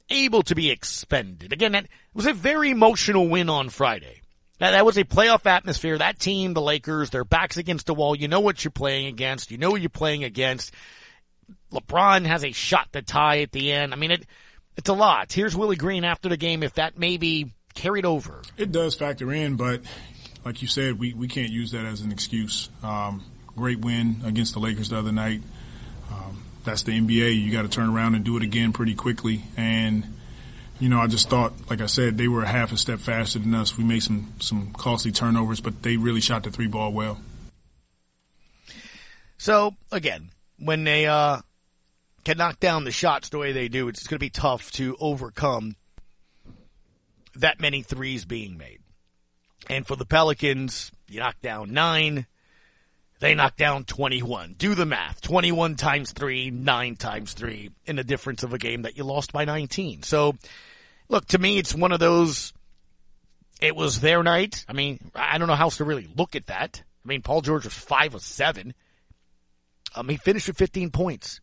[0.09, 1.53] able to be expended?
[1.53, 4.20] Again, that was a very emotional win on Friday.
[4.61, 5.97] Now, that was a playoff atmosphere.
[5.97, 8.15] That team, the Lakers, their backs against the wall.
[8.15, 9.51] You know what you're playing against.
[9.51, 10.75] You know what you're playing against.
[11.73, 13.93] LeBron has a shot to tie at the end.
[13.95, 14.27] I mean, it,
[14.77, 15.33] it's a lot.
[15.33, 16.63] Here's Willie Green after the game.
[16.63, 18.43] If that maybe carried over.
[18.57, 19.81] It does factor in, but
[20.45, 22.69] like you said, we, we can't use that as an excuse.
[22.83, 23.25] Um,
[23.57, 25.43] great win against the Lakers the other night.
[26.11, 27.41] Um, that's the NBA.
[27.41, 29.43] You got to turn around and do it again pretty quickly.
[29.57, 30.20] And,
[30.81, 33.39] you know, I just thought, like I said, they were a half a step faster
[33.39, 33.77] than us.
[33.77, 37.21] We made some, some costly turnovers, but they really shot the three ball well.
[39.39, 41.41] So, again, when they, uh,
[42.25, 44.97] can knock down the shots the way they do, it's going to be tough to
[45.01, 45.77] overcome
[47.37, 48.81] that many threes being made.
[49.69, 52.27] And for the Pelicans, you knock down nine,
[53.21, 54.55] they knock down 21.
[54.59, 55.21] Do the math.
[55.21, 59.33] 21 times three, nine times three in the difference of a game that you lost
[59.33, 60.03] by 19.
[60.03, 60.35] So
[61.11, 62.55] look, to me, it's one of those,
[63.61, 64.65] it was their night.
[64.69, 66.83] I mean, I don't know how else to really look at that.
[67.05, 68.73] I mean, Paul George was five of seven.
[69.95, 71.41] Um, he finished with 15 points.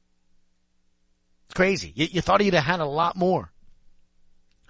[1.45, 1.91] It's crazy.
[1.95, 3.51] You, you thought he'd have had a lot more.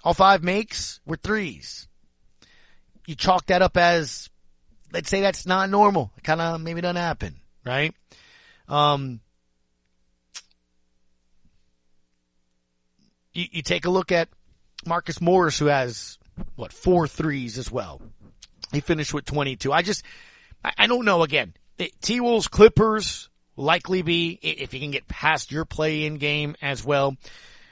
[0.04, 1.88] All five makes were threes.
[3.06, 4.28] You chalk that up as,
[4.92, 6.12] let's say that's not normal.
[6.18, 7.94] It kind of maybe doesn't happen, right?
[8.68, 9.20] Um,
[13.32, 14.28] you, you take a look at
[14.88, 16.18] Marcus Morris, who has
[16.56, 18.00] what four threes as well.
[18.72, 19.72] He finished with 22.
[19.72, 20.02] I just,
[20.64, 21.22] I, don't know.
[21.22, 21.54] Again,
[22.02, 26.84] T Wolves Clippers likely be if you can get past your play in game as
[26.84, 27.16] well.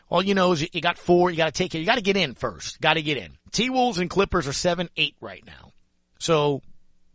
[0.08, 1.30] All you know is you got four.
[1.30, 1.80] You got to take it.
[1.80, 2.80] You got to get in first.
[2.80, 3.36] Got to get in.
[3.50, 5.72] T Wolves and Clippers are seven, eight right now.
[6.18, 6.62] So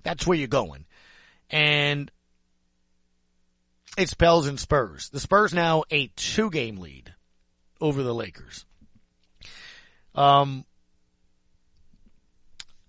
[0.03, 0.85] that's where you're going.
[1.49, 2.11] And
[3.97, 5.09] it's Pels and Spurs.
[5.09, 7.13] The Spurs now a two game lead
[7.79, 8.65] over the Lakers.
[10.15, 10.65] Um,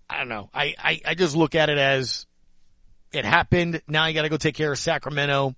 [0.09, 0.49] I don't know.
[0.53, 2.25] I, I, I just look at it as
[3.11, 3.81] it happened.
[3.87, 5.55] Now you got to go take care of Sacramento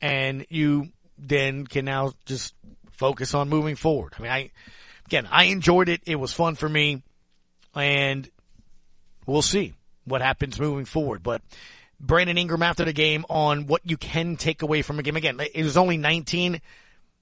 [0.00, 2.54] and you then can now just
[2.92, 4.14] focus on moving forward.
[4.18, 4.50] I mean, I,
[5.06, 6.02] again, I enjoyed it.
[6.06, 7.02] It was fun for me
[7.74, 8.28] and
[9.26, 9.74] we'll see
[10.04, 11.22] what happens moving forward.
[11.22, 11.42] But
[12.00, 15.16] Brandon Ingram after the game on what you can take away from a game.
[15.16, 16.60] Again, it was only 19.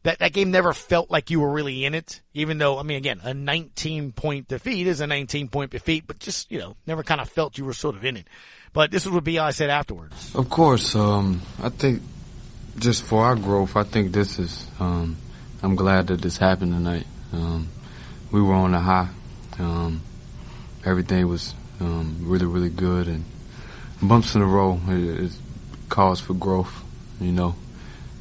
[0.05, 2.97] That, that game never felt like you were really in it, even though, I mean,
[2.97, 7.05] again, a 19 point defeat is a 19 point defeat, but just, you know, never
[7.05, 8.27] kind of felt you were sort of in it.
[8.73, 10.35] But this is what BI said afterwards.
[10.35, 12.03] Of course, um, I think
[12.79, 15.17] just for our growth, I think this is, um,
[15.63, 17.07] I'm glad that this happened tonight.
[17.33, 17.69] Um,
[18.33, 19.09] we were on a high.
[19.59, 20.01] Um,
[20.85, 23.25] everything was um, really, really good, and
[24.03, 25.39] bumps in the road is
[25.89, 26.73] cause for growth.
[27.21, 27.55] You know,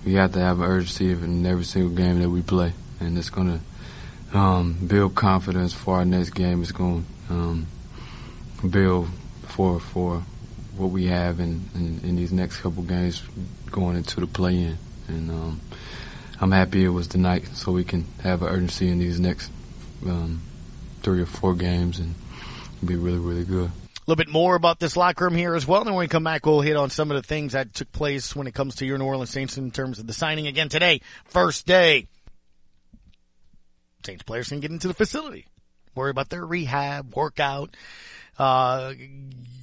[0.06, 3.30] we have to have an urgency in every single game that we play, and it's
[3.30, 3.60] going
[4.32, 6.62] to um, build confidence for our next game.
[6.62, 7.68] It's going to um,
[8.70, 9.10] build
[9.44, 10.24] for for
[10.78, 13.22] what we have in, in, in, these next couple games
[13.70, 15.62] going into the play-in, and um,
[16.40, 19.52] I'm happy it was tonight, so we can have an urgency in these next
[20.06, 20.42] um,
[21.04, 22.16] three or four games and
[22.84, 23.72] be really, really good.
[24.06, 25.82] Little bit more about this locker room here as well.
[25.82, 27.92] And then when we come back, we'll hit on some of the things that took
[27.92, 30.70] place when it comes to your New Orleans Saints in terms of the signing again
[30.70, 31.02] today.
[31.26, 32.08] First day.
[34.06, 35.46] Saints players can get into the facility.
[35.94, 37.76] Worry about their rehab, workout,
[38.40, 38.94] uh,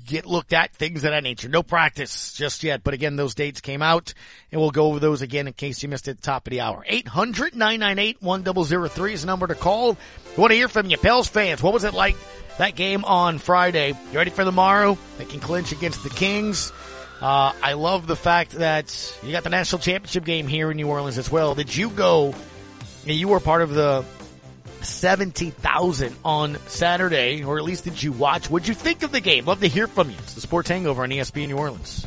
[0.06, 1.48] get looked at, things of that nature.
[1.48, 4.14] No practice just yet, but again, those dates came out
[4.52, 6.50] and we'll go over those again in case you missed it at the top of
[6.50, 6.84] the hour.
[6.88, 9.96] 800-998-1003 is the number to call.
[10.36, 11.62] We want to hear from you, Pels fans.
[11.62, 12.16] What was it like
[12.58, 13.88] that game on Friday?
[14.12, 14.98] You ready for tomorrow?
[15.16, 16.72] They can clinch against the Kings.
[17.20, 20.88] Uh, I love the fact that you got the national championship game here in New
[20.88, 21.54] Orleans as well.
[21.54, 22.34] Did you go,
[23.04, 24.04] you were part of the
[24.82, 28.48] 70,000 on Saturday, or at least did you watch?
[28.48, 29.46] What'd you think of the game?
[29.46, 30.16] Love to hear from you.
[30.18, 32.06] It's the Sports Hangover on ESPN New Orleans.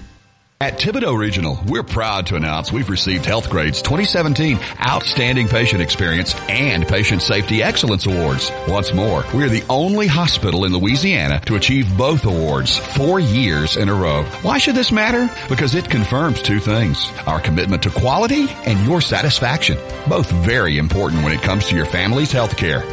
[0.61, 6.35] At Thibodaux Regional, we're proud to announce we've received Health Grades 2017 Outstanding Patient Experience
[6.47, 8.51] and Patient Safety Excellence Awards.
[8.67, 13.89] Once more, we're the only hospital in Louisiana to achieve both awards four years in
[13.89, 14.21] a row.
[14.43, 15.27] Why should this matter?
[15.49, 17.11] Because it confirms two things.
[17.25, 19.79] Our commitment to quality and your satisfaction.
[20.07, 22.83] Both very important when it comes to your family's health care.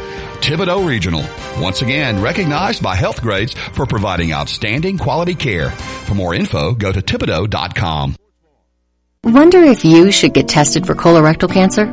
[0.41, 1.23] Thibodaux Regional,
[1.61, 5.71] once again recognized by Health Grades for providing outstanding quality care.
[5.71, 8.15] For more info, go to thibodaux.com.
[9.25, 11.85] Wonder if you should get tested for colorectal cancer?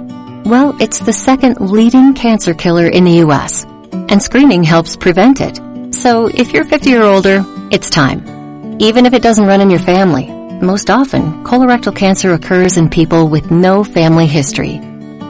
[0.49, 5.61] Well, it's the second leading cancer killer in the U.S., and screening helps prevent it.
[5.93, 8.77] So if you're 50 or older, it's time.
[8.81, 10.31] Even if it doesn't run in your family.
[10.61, 14.81] Most often, colorectal cancer occurs in people with no family history.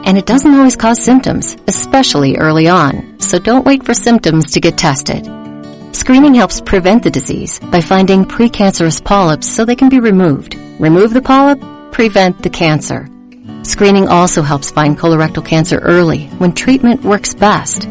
[0.07, 4.61] And it doesn't always cause symptoms, especially early on, so don't wait for symptoms to
[4.61, 5.25] get tested.
[5.93, 10.55] Screening helps prevent the disease by finding precancerous polyps so they can be removed.
[10.79, 11.59] Remove the polyp,
[11.91, 13.09] prevent the cancer.
[13.63, 17.83] Screening also helps find colorectal cancer early when treatment works best.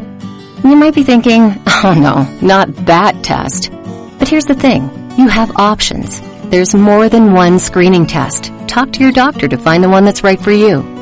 [0.63, 1.53] You might be thinking,
[1.83, 3.69] oh no, not that test.
[4.17, 6.19] But here's the thing, you have options.
[6.49, 8.51] There's more than one screening test.
[8.67, 10.96] Talk to your doctor to find the one that's right for you.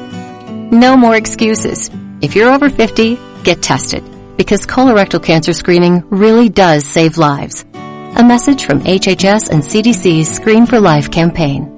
[0.72, 1.90] No more excuses.
[2.22, 4.04] If you're over 50, get tested
[4.38, 7.64] because colorectal cancer screening really does save lives.
[7.74, 11.72] A message from HHS and CDC's Screen for Life campaign.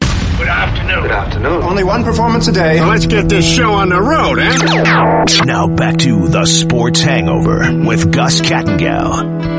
[0.00, 1.02] Good afternoon.
[1.02, 1.62] Good afternoon.
[1.62, 2.80] Only one performance a day.
[2.82, 5.44] let's get this show on the road, eh?
[5.44, 9.56] Now back to the Sports Hangover with Gus Kattengell.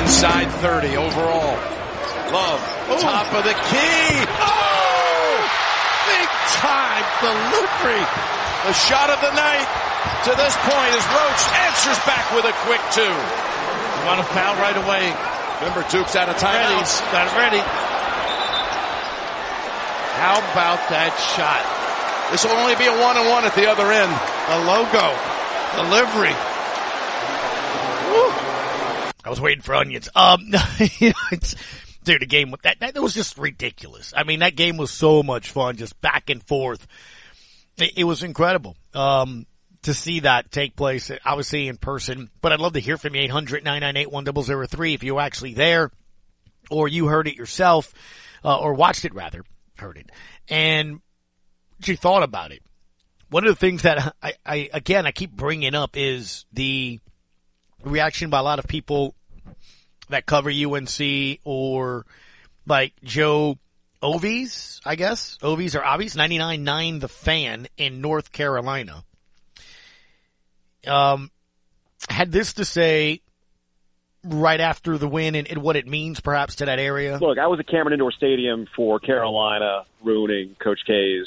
[0.00, 1.67] Inside 30 overall.
[2.28, 2.60] Love,
[3.00, 4.10] top of the key.
[4.36, 5.34] Oh!
[6.12, 6.28] Big
[6.60, 8.04] time delivery.
[8.68, 9.68] The shot of the night
[10.28, 13.00] to this point as Roach answers back with a quick two.
[13.00, 15.08] You want to foul right away.
[15.60, 17.00] Remember, Duke's out of timeouts.
[17.12, 17.62] Got it ready.
[20.20, 21.64] How about that shot?
[22.30, 24.12] This will only be a one and one at the other end.
[24.52, 25.16] The logo,
[25.80, 26.36] delivery.
[29.24, 30.08] I was waiting for onions.
[30.14, 30.52] Um,
[30.98, 31.54] you know, it's,
[32.08, 34.14] dude, the game that, that, was just ridiculous.
[34.16, 36.86] I mean, that game was so much fun, just back and forth.
[37.76, 38.76] It, it was incredible.
[38.94, 39.46] Um,
[39.82, 43.28] to see that take place, obviously in person, but I'd love to hear from you,
[43.28, 45.90] 800-998-1003 if you were actually there
[46.70, 47.92] or you heard it yourself,
[48.44, 49.44] uh, or watched it rather,
[49.76, 50.10] heard it,
[50.48, 51.00] and
[51.84, 52.62] you thought about it.
[53.30, 57.00] One of the things that I, I, again, I keep bringing up is the
[57.84, 59.14] reaction by a lot of people
[60.10, 62.06] that cover UNC or
[62.66, 63.58] like Joe
[64.02, 65.38] Ovies, I guess.
[65.42, 69.04] Ovies or Obvies, 99.9 The Fan in North Carolina.
[70.86, 71.30] Um,
[72.08, 73.20] had this to say
[74.24, 77.18] right after the win and, and, what it means perhaps to that area?
[77.20, 81.26] Look, I was at Cameron Indoor Stadium for Carolina ruining Coach K's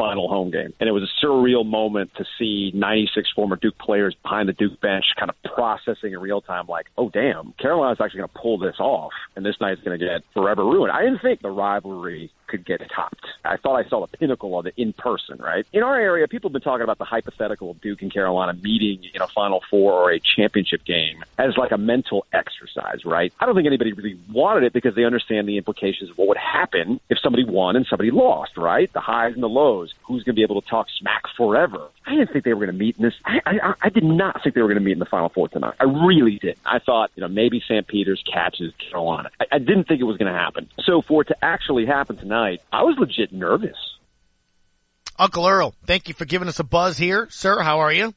[0.00, 0.72] final home game.
[0.80, 4.80] And it was a surreal moment to see 96 former Duke players behind the Duke
[4.80, 8.58] bench kind of processing in real time, like, oh, damn, Carolina's actually going to pull
[8.58, 10.90] this off, and this night's going to get forever ruined.
[10.90, 13.24] I didn't think the rivalry could get topped.
[13.44, 15.66] I thought I saw the pinnacle of it in person, right?
[15.72, 19.08] In our area, people have been talking about the hypothetical of Duke and Carolina meeting
[19.14, 23.32] in a Final Four or a championship game as like a mental exercise, right?
[23.40, 26.36] I don't think anybody really wanted it because they understand the implications of what would
[26.36, 28.92] happen if somebody won and somebody lost, right?
[28.92, 29.94] The highs and the lows.
[30.02, 31.88] Who's going to be able to talk smack forever?
[32.06, 33.14] I didn't think they were going to meet in this.
[33.24, 35.48] I, I, I did not think they were going to meet in the Final Four
[35.48, 35.74] tonight.
[35.78, 36.56] I really did.
[36.66, 37.86] I thought, you know, maybe St.
[37.86, 39.30] Peter's catches Carolina.
[39.38, 40.68] I, I didn't think it was going to happen.
[40.82, 42.39] So for it to actually happen tonight,
[42.72, 43.76] I was legit nervous.
[45.18, 47.28] Uncle Earl, thank you for giving us a buzz here.
[47.30, 48.14] Sir, how are you?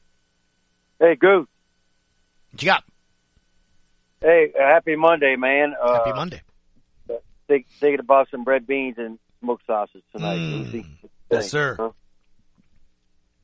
[0.98, 1.46] Hey, Goose.
[2.52, 2.84] What you got?
[4.22, 5.74] Hey, uh, happy Monday, man.
[5.80, 6.40] Uh, Happy Monday.
[7.46, 10.36] Think, thinking about some red beans and smoked sausage tonight.
[10.36, 10.80] Goosey.
[10.80, 11.08] Mm.
[11.30, 11.76] Yes, sir.
[11.78, 11.90] Huh?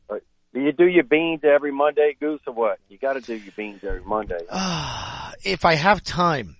[0.09, 0.17] Uh,
[0.55, 2.79] Do you do your beans every Monday, Goose, or what?
[2.89, 4.39] You got to do your beans every Monday.
[5.43, 6.57] If I have time,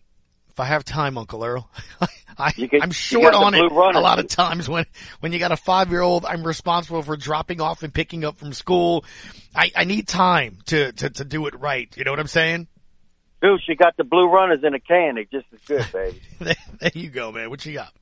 [0.49, 1.69] if I have time, Uncle Earl,
[2.41, 3.99] I, get- I'm short on it runner.
[3.99, 4.87] a lot of times when,
[5.21, 8.39] when you got a five year old, I'm responsible for dropping off and picking up
[8.39, 9.05] from school.
[9.55, 11.95] I, I need time to, to, to do it right.
[11.97, 12.67] You know what I'm saying?
[13.41, 15.15] Goose, you got the blue runners in a can.
[15.15, 16.21] They just as good, baby.
[16.81, 17.49] there you go, man.
[17.51, 17.93] What you got?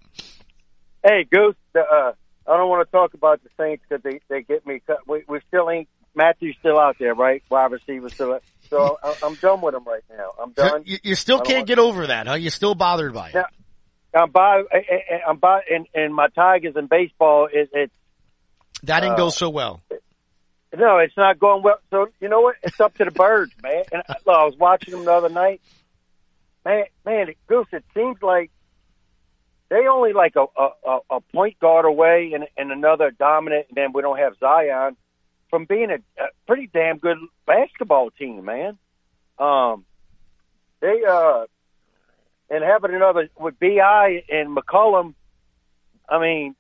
[1.04, 2.12] hey, Goose, the, uh,
[2.46, 5.06] I don't want to talk about the Saints because they, they get me cut.
[5.06, 7.42] We, we still ain't, Mathieu's still out there, right?
[7.50, 8.40] Wide receiver still.
[8.70, 10.30] So I, I'm done with him right now.
[10.42, 10.82] I'm done.
[10.86, 12.34] You, you still can't get over that, huh?
[12.34, 13.34] You're still bothered by it.
[13.34, 13.44] Yeah.
[14.14, 17.92] I'm by, I- I- I'm by, and, and my Tigers in baseball is it's
[18.84, 19.80] That didn't Uh, go so well.
[20.76, 21.78] no, it's not going well.
[21.90, 22.56] So you know what?
[22.62, 23.84] It's up to the birds, man.
[23.92, 25.60] And I, look, I was watching them the other night.
[26.64, 28.50] Man, man, Goose, it seems like
[29.70, 33.76] they only like a a, a- a point guard away and, and another dominant, and
[33.76, 34.96] then we don't have Zion
[35.50, 38.78] from being a, a pretty damn good basketball team, man.
[39.38, 39.84] Um,
[40.80, 41.44] they uh,
[42.50, 45.14] and having another with Bi and McCollum.
[46.08, 46.54] I mean,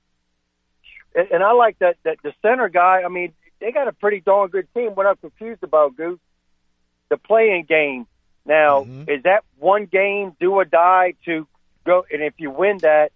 [1.14, 3.02] and, I like that that the center guy.
[3.04, 4.90] I mean, they got a pretty darn good team.
[4.94, 6.20] What I'm confused about, Goose,
[7.08, 8.06] the play-in game.
[8.44, 11.46] Now, is that one game do or die to
[11.84, 12.04] go?
[12.10, 13.12] And if you win that,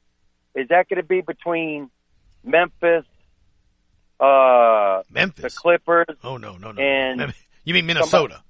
[0.54, 1.90] is that going to be between
[2.44, 3.06] Memphis,
[4.20, 6.16] uh, Memphis, the Clippers?
[6.22, 6.82] Oh no, no, no.
[6.82, 8.42] And you mean Minnesota?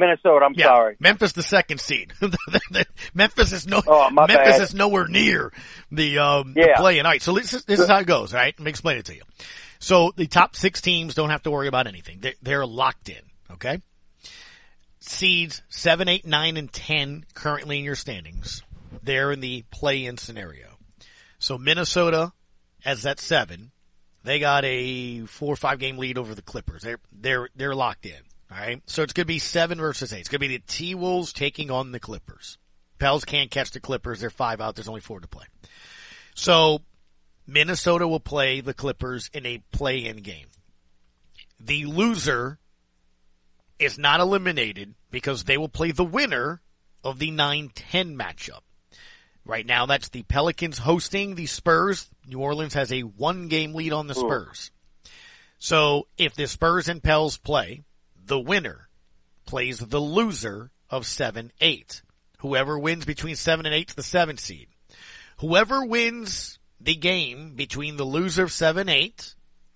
[0.00, 0.44] Minnesota.
[0.44, 0.96] I'm yeah, sorry.
[0.98, 2.12] Memphis, the second seed.
[3.14, 3.80] Memphis is no.
[3.86, 4.60] Oh, Memphis bad.
[4.62, 5.52] is nowhere near
[5.92, 6.74] the um Yeah.
[6.76, 6.98] the play.
[6.98, 7.06] In.
[7.06, 8.34] All right, so this is, this is how it goes.
[8.34, 9.22] All right, let me explain it to you.
[9.78, 12.18] So the top six teams don't have to worry about anything.
[12.20, 13.22] They're, they're locked in.
[13.52, 13.80] Okay.
[15.00, 18.62] Seeds seven, eight, nine, and ten currently in your standings.
[19.02, 20.66] They're in the play-in scenario.
[21.38, 22.32] So Minnesota,
[22.84, 23.70] as that seven,
[24.24, 26.82] they got a four or five game lead over the Clippers.
[26.82, 28.20] They're they're they're locked in.
[28.50, 28.82] All right.
[28.86, 30.20] So it's gonna be seven versus eight.
[30.20, 32.58] It's gonna be the T Wolves taking on the Clippers.
[32.98, 34.20] Pels can't catch the Clippers.
[34.20, 34.74] They're five out.
[34.74, 35.46] There's only four to play.
[36.34, 36.82] So
[37.46, 40.46] Minnesota will play the Clippers in a play in game.
[41.58, 42.58] The loser
[43.78, 46.60] is not eliminated because they will play the winner
[47.02, 48.60] of the 9-10 matchup.
[49.44, 52.08] Right now, that's the Pelicans hosting the Spurs.
[52.26, 54.70] New Orleans has a one game lead on the Spurs.
[55.58, 57.82] So if the Spurs and Pels play,
[58.30, 58.88] the winner
[59.44, 62.02] plays the loser of 7-8.
[62.38, 64.68] Whoever wins between 7 and 8 is the 7 seed.
[65.38, 69.34] Whoever wins the game between the loser of 7-8,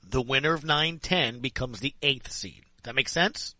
[0.08, 2.62] the winner of 9-10 becomes the 8th seed.
[2.84, 3.56] That make sense?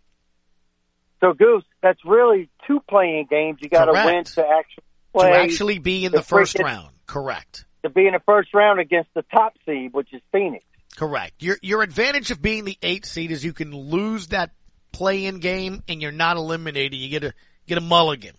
[1.20, 3.58] So Goose, that's really two play-in games.
[3.62, 5.32] You got to win to actually play.
[5.32, 6.90] To actually be in the to first freaking- round.
[7.06, 7.64] Correct.
[7.82, 10.64] To be in the first round against the top seed, which is Phoenix.
[10.96, 11.42] Correct.
[11.42, 14.52] Your your advantage of being the eighth seed is you can lose that
[14.94, 16.94] play in game and you're not eliminated.
[16.98, 17.34] You get a
[17.66, 18.34] get a mulligan.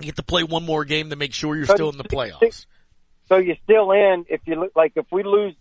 [0.00, 2.04] You get to play one more game to make sure you're But still in the
[2.04, 2.66] playoffs.
[3.28, 5.54] So you're still in if you like if we lose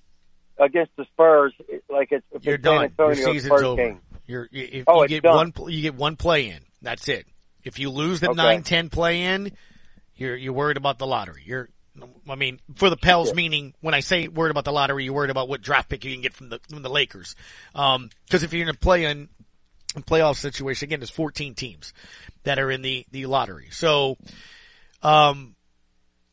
[0.57, 1.53] against the Spurs,
[1.89, 2.91] like it's if You're it's done.
[2.97, 3.81] Your Antonio's season's first over.
[3.81, 4.01] game.
[4.25, 5.53] You're you, if Oh, you get done.
[5.55, 6.59] one you get one play in.
[6.81, 7.27] That's it.
[7.63, 8.37] If you lose the Okay.
[8.37, 9.51] nine ten play in,
[10.15, 11.43] you're you're worried about the lottery.
[11.45, 11.69] You're
[12.27, 15.29] I mean, for the Pels, meaning when I say worried about the lottery, you're worried
[15.29, 17.35] about what draft pick you can get from the from the Lakers.
[17.75, 19.29] Um, because if you're in a play in
[20.01, 21.93] playoff situation, again, there's 14 teams
[22.43, 23.67] that are in the the lottery.
[23.71, 24.17] So,
[25.01, 25.55] um,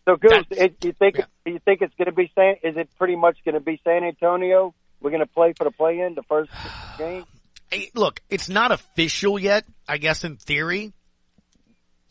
[0.07, 2.57] So Goose, it, you think you think it's going to be San?
[2.63, 4.75] Is it pretty much going to be San Antonio?
[5.01, 6.51] We're going to play for the play in the first
[6.99, 7.25] game.
[7.71, 9.65] Hey, look, it's not official yet.
[9.87, 10.93] I guess in theory,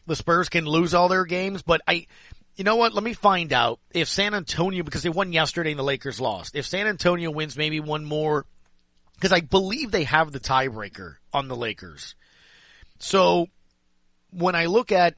[0.07, 2.07] the Spurs can lose all their games, but I,
[2.55, 2.93] you know what?
[2.93, 6.55] Let me find out if San Antonio, because they won yesterday and the Lakers lost.
[6.55, 8.45] If San Antonio wins maybe one more,
[9.19, 12.15] because I believe they have the tiebreaker on the Lakers.
[12.99, 13.47] So
[14.31, 15.15] when I look at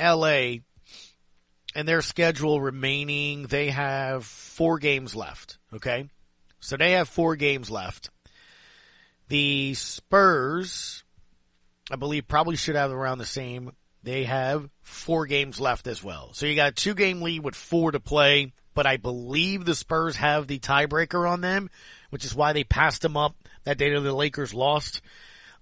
[0.00, 0.58] LA,
[1.74, 5.58] and their schedule remaining, they have four games left.
[5.72, 6.08] Okay.
[6.60, 8.10] So they have four games left.
[9.28, 11.04] The Spurs,
[11.90, 13.72] I believe, probably should have around the same.
[14.02, 16.30] They have four games left as well.
[16.32, 19.74] So you got a two game lead with four to play, but I believe the
[19.74, 21.70] Spurs have the tiebreaker on them,
[22.10, 23.34] which is why they passed them up
[23.64, 25.00] that day that the Lakers lost.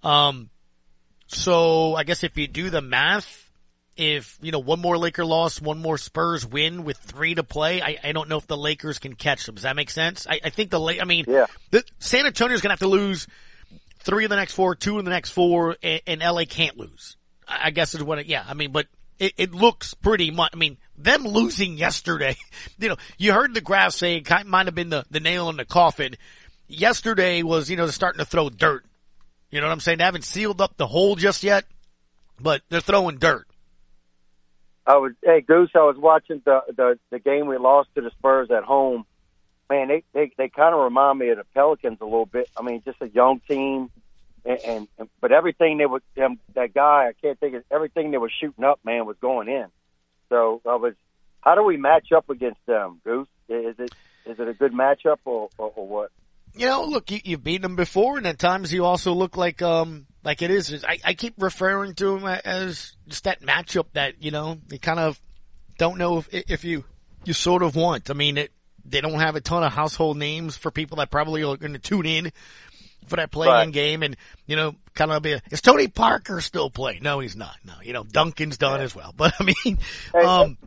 [0.02, 0.50] Um,
[1.26, 3.50] so I guess if you do the math,
[3.96, 7.82] if, you know, one more Laker loss, one more Spurs win with three to play,
[7.82, 9.56] I, I don't know if the Lakers can catch them.
[9.56, 10.26] Does that make sense?
[10.28, 11.46] I, I think the, La- I mean, Yeah.
[11.70, 13.26] the, San Antonio's gonna have to lose
[14.00, 17.16] three of the next four, two of the next four, and, and LA can't lose.
[17.46, 18.86] I I guess is what it, yeah, I mean, but
[19.18, 22.36] it, it looks pretty much, I mean, them losing yesterday,
[22.78, 25.56] you know, you heard the Graf say it might have been the, the nail in
[25.56, 26.16] the coffin.
[26.66, 28.84] Yesterday was, you know, starting to throw dirt.
[29.50, 29.98] You know what I'm saying?
[29.98, 31.64] They haven't sealed up the hole just yet,
[32.38, 33.46] but they're throwing dirt.
[34.86, 35.70] I was hey Goose.
[35.74, 39.04] I was watching the the the game we lost to the Spurs at home.
[39.68, 42.48] Man, they they they kind of remind me of the Pelicans a little bit.
[42.56, 43.90] I mean, just a young team,
[44.44, 48.18] and, and, but everything they was um, that guy I can't think of everything they
[48.18, 48.80] was shooting up.
[48.84, 49.66] Man, was going in.
[50.28, 50.94] So I was.
[51.40, 53.28] How do we match up against them, Goose?
[53.48, 53.92] Is it
[54.26, 56.10] is it a good matchup or or, or what?
[56.54, 59.62] You know, look, you, you've beaten them before, and at times you also look like,
[59.62, 60.84] um, like it is.
[60.84, 64.98] I, I keep referring to them as just that matchup that, you know, you kind
[64.98, 65.20] of
[65.76, 66.84] don't know if, if you,
[67.24, 68.10] you sort of want.
[68.10, 68.50] I mean, it,
[68.84, 71.78] they don't have a ton of household names for people that probably are going to
[71.78, 72.32] tune in
[73.08, 73.72] for that play-in Right.
[73.72, 77.02] game and, you know, kind of be, a, is Tony Parker still playing?
[77.02, 77.56] No, he's not.
[77.64, 79.12] No, you know, Duncan's done as well.
[79.16, 79.78] But I mean,
[80.14, 80.58] um,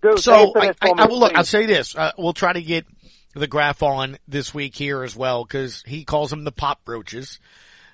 [0.00, 1.34] Goose, so I, I, I will look.
[1.36, 1.94] I'll say this.
[1.94, 2.86] Uh, we'll try to get
[3.34, 7.38] the Graf on this week here as well because he calls them the pop roaches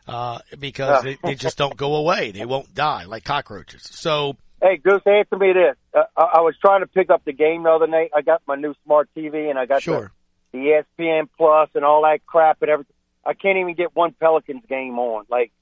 [0.09, 2.31] uh, because they, they just don't go away.
[2.31, 3.83] They won't die like cockroaches.
[3.83, 5.77] So Hey, Goose, answer me this.
[5.93, 8.11] Uh, I, I was trying to pick up the game the other night.
[8.17, 10.11] I got my new smart TV and I got Sure.
[10.53, 12.96] the, the ESPN Plus and all that crap and everything.
[13.27, 15.25] I can't even get one Pelicans game on.
[15.29, 15.53] Like,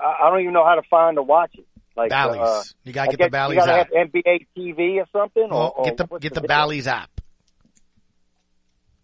[0.00, 1.66] I, I don't even know how to find to watch it.
[1.96, 2.40] Like Bally's.
[2.40, 3.88] uh, You gotta I get the Bally's app.
[3.94, 5.44] have NBA TV or something.
[5.50, 6.48] or, or get the get the deal?
[6.48, 7.10] Bally's app.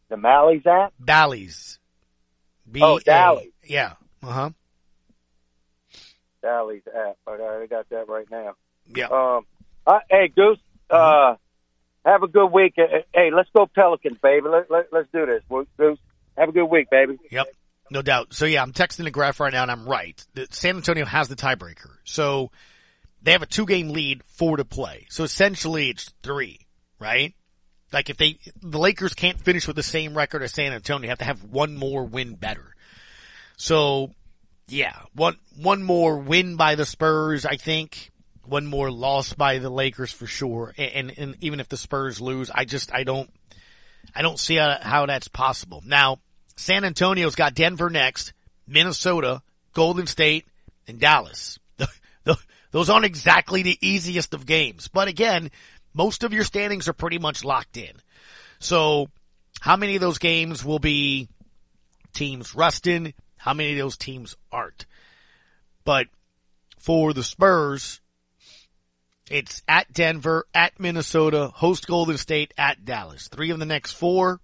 [0.09, 0.93] The Mally's app.
[1.01, 1.79] Bally's.
[2.71, 3.53] B Oh, Bally's.
[3.65, 3.95] Yeah.
[4.23, 4.51] Uh huh.
[6.43, 7.17] Bally's app.
[7.27, 8.55] I got, I got that right now.
[8.95, 9.07] Yeah.
[9.07, 9.47] Um.
[9.87, 10.59] Uh, hey, Goose.
[10.91, 11.37] Uh,
[12.05, 12.75] have a good week.
[12.79, 14.49] Uh, Hey, let's go Pelicans, baby.
[14.49, 15.43] Let, let, let's do this.
[15.79, 15.99] Goose.
[16.37, 17.19] Have a good week, baby.
[17.31, 17.47] Yep.
[17.93, 18.33] No doubt.
[18.33, 20.25] So yeah, I'm texting the Graf right now and I'm right.
[20.33, 21.91] The, San Antonio has the tiebreaker.
[22.05, 22.51] So
[23.21, 25.07] they have a two game lead, four to play.
[25.11, 26.67] So essentially it's three,
[26.99, 27.35] right?
[27.93, 31.09] Like if they, the Lakers can't finish with the same record as San Antonio, they
[31.09, 32.75] have to have one more win better.
[33.59, 34.15] So
[34.69, 38.11] yeah, one, one more win by the Spurs, I think.
[38.47, 40.73] One more loss by the Lakers for sure.
[40.79, 43.31] And, and, and even if the Spurs lose, I just, I don't,
[44.15, 45.83] I don't see how, how that's possible.
[45.85, 46.21] Now,
[46.57, 48.33] San Antonio's got Denver next,
[48.67, 49.43] Minnesota,
[49.73, 50.47] Golden State,
[50.87, 51.59] and Dallas.
[52.71, 55.51] Those aren't exactly the easiest of games, but again,
[55.95, 57.93] most of your standings are pretty much locked in.
[58.59, 59.09] So,
[59.61, 61.29] how many of those games will be
[62.15, 63.13] teams rusting?
[63.37, 64.87] How many of those teams aren't?
[65.85, 66.07] But
[66.79, 68.01] for the Spurs,
[69.31, 73.29] it's at Denver, at Minnesota, host Golden State, at Dallas.
[73.29, 74.41] Three of the next four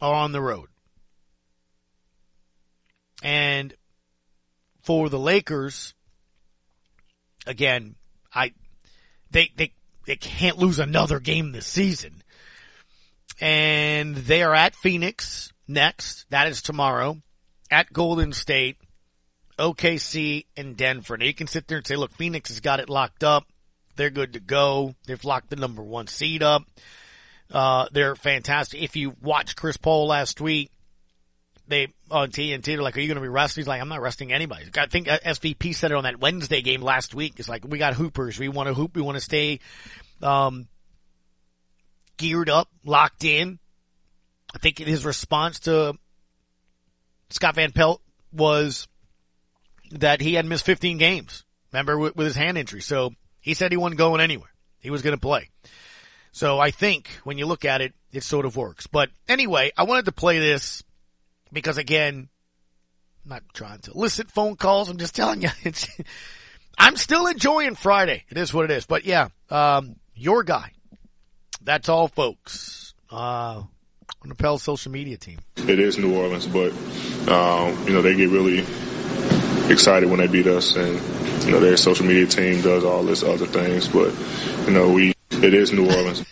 [0.00, 0.68] are on the road.
[3.22, 3.74] And
[4.82, 5.94] for the Lakers,
[7.46, 7.96] again,
[8.34, 8.52] I
[9.30, 9.72] they they
[10.06, 12.22] they can't lose another game this season.
[13.40, 16.26] And they are at Phoenix next.
[16.30, 17.18] That is tomorrow.
[17.70, 18.76] At Golden State,
[19.58, 21.16] OKC, and Denver.
[21.16, 23.44] Now you can sit there and say, look, Phoenix has got it locked up.
[23.96, 24.94] They're good to go.
[25.06, 26.62] They've locked the number one seed up.
[27.50, 28.82] Uh, they're fantastic.
[28.82, 30.70] If you watched Chris Paul last week,
[31.68, 34.00] they on TNT, they're like, "Are you going to be resting?" He's like, "I'm not
[34.00, 37.34] resting anybody." I think SVP said it on that Wednesday game last week.
[37.38, 38.38] It's like we got hoopers.
[38.38, 38.94] We want to hoop.
[38.94, 39.60] We want to stay
[40.22, 40.68] um,
[42.16, 43.58] geared up, locked in.
[44.54, 45.94] I think his response to
[47.30, 48.00] Scott Van Pelt
[48.32, 48.86] was
[49.90, 51.44] that he had missed 15 games.
[51.72, 54.50] Remember with, with his hand injury, so he said he wasn't going anywhere.
[54.78, 55.50] He was going to play.
[56.36, 58.86] So I think when you look at it, it sort of works.
[58.86, 60.84] But anyway, I wanted to play this
[61.50, 62.28] because again,
[63.24, 64.90] I'm not trying to elicit phone calls.
[64.90, 65.88] I'm just telling you, it's,
[66.76, 68.24] I'm still enjoying Friday.
[68.28, 68.84] It is what it is.
[68.84, 70.72] But yeah, um, your guy.
[71.62, 72.92] That's all folks.
[73.10, 73.62] Uh,
[74.22, 75.38] on the Pell social media team.
[75.56, 76.72] It is New Orleans, but
[77.32, 78.58] um, you know they get really
[79.72, 81.00] excited when they beat us, and
[81.46, 83.88] you know their social media team does all this other things.
[83.88, 84.12] But
[84.66, 86.24] you know we, it is New Orleans.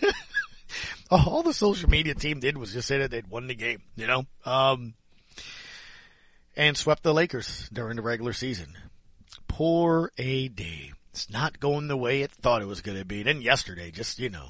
[1.10, 4.06] all the social media team did was just say that they'd won the game, you
[4.06, 4.94] know, um,
[6.56, 8.76] and swept the Lakers during the regular season.
[9.48, 10.60] Poor AD.
[11.10, 13.22] It's not going the way it thought it was going to be.
[13.22, 14.48] Then yesterday, just, you know,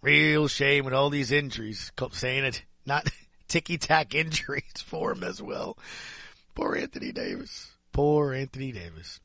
[0.00, 1.92] real shame with all these injuries.
[1.96, 3.06] Kept saying it, not
[3.48, 5.76] ticky tack injuries for him as well.
[6.54, 7.70] Poor Anthony Davis.
[7.92, 9.20] Poor Anthony Davis.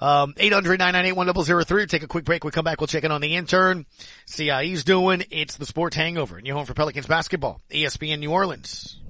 [0.00, 1.88] Um, 800-998-1003.
[1.88, 2.44] Take a quick break.
[2.44, 2.80] We come back.
[2.80, 3.86] We'll check in on the intern.
[4.26, 5.24] See how he's doing.
[5.30, 6.36] It's the sports hangover.
[6.36, 7.62] And you're home for Pelicans basketball.
[7.70, 9.00] ESPN New Orleans.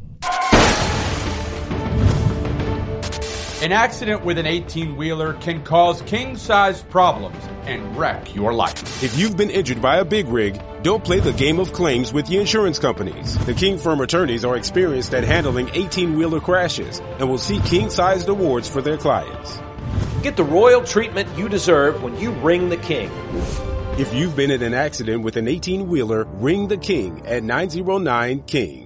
[3.62, 9.02] An accident with an 18 wheeler can cause king size problems and wreck your life.
[9.02, 12.26] If you've been injured by a big rig, don't play the game of claims with
[12.26, 13.38] the insurance companies.
[13.46, 17.88] The King Firm attorneys are experienced at handling 18 wheeler crashes and will see king
[17.88, 19.58] sized awards for their clients.
[20.22, 23.10] Get the royal treatment you deserve when you ring the king.
[23.98, 28.42] If you've been in an accident with an 18 wheeler, ring the king at 909
[28.42, 28.85] King.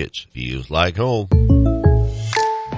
[0.01, 1.27] Markets feels like home.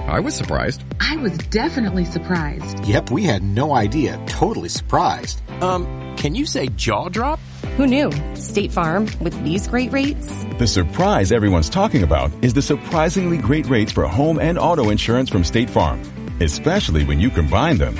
[0.06, 0.84] I was surprised.
[1.00, 2.84] I was definitely surprised.
[2.84, 4.22] Yep, we had no idea.
[4.26, 5.40] Totally surprised.
[5.62, 7.38] Um, can you say jaw drop?
[7.78, 8.12] Who knew?
[8.34, 10.44] State Farm with these great rates?
[10.58, 15.30] The surprise everyone's talking about is the surprisingly great rates for home and auto insurance
[15.30, 16.02] from State Farm,
[16.42, 17.96] especially when you combine them.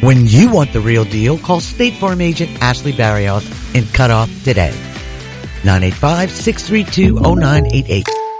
[0.00, 3.44] When you want the real deal, call State Farm agent Ashley Barrios
[3.74, 4.72] and cut off today.
[5.62, 8.31] 985-632-0988.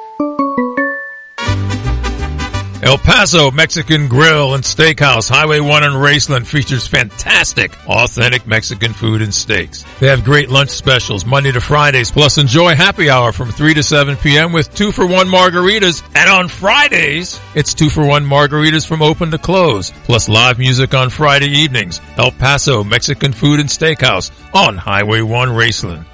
[2.82, 9.22] El Paso Mexican Grill and Steakhouse, Highway 1 in Raceland features fantastic, authentic Mexican food
[9.22, 9.84] and steaks.
[10.00, 13.84] They have great lunch specials Monday to Fridays, plus enjoy happy hour from 3 to
[13.84, 14.52] 7 p.m.
[14.52, 16.02] with 2 for 1 margaritas.
[16.16, 20.92] And on Fridays, it's 2 for 1 margaritas from open to close, plus live music
[20.92, 22.00] on Friday evenings.
[22.16, 26.04] El Paso Mexican Food and Steakhouse on Highway 1 Raceland.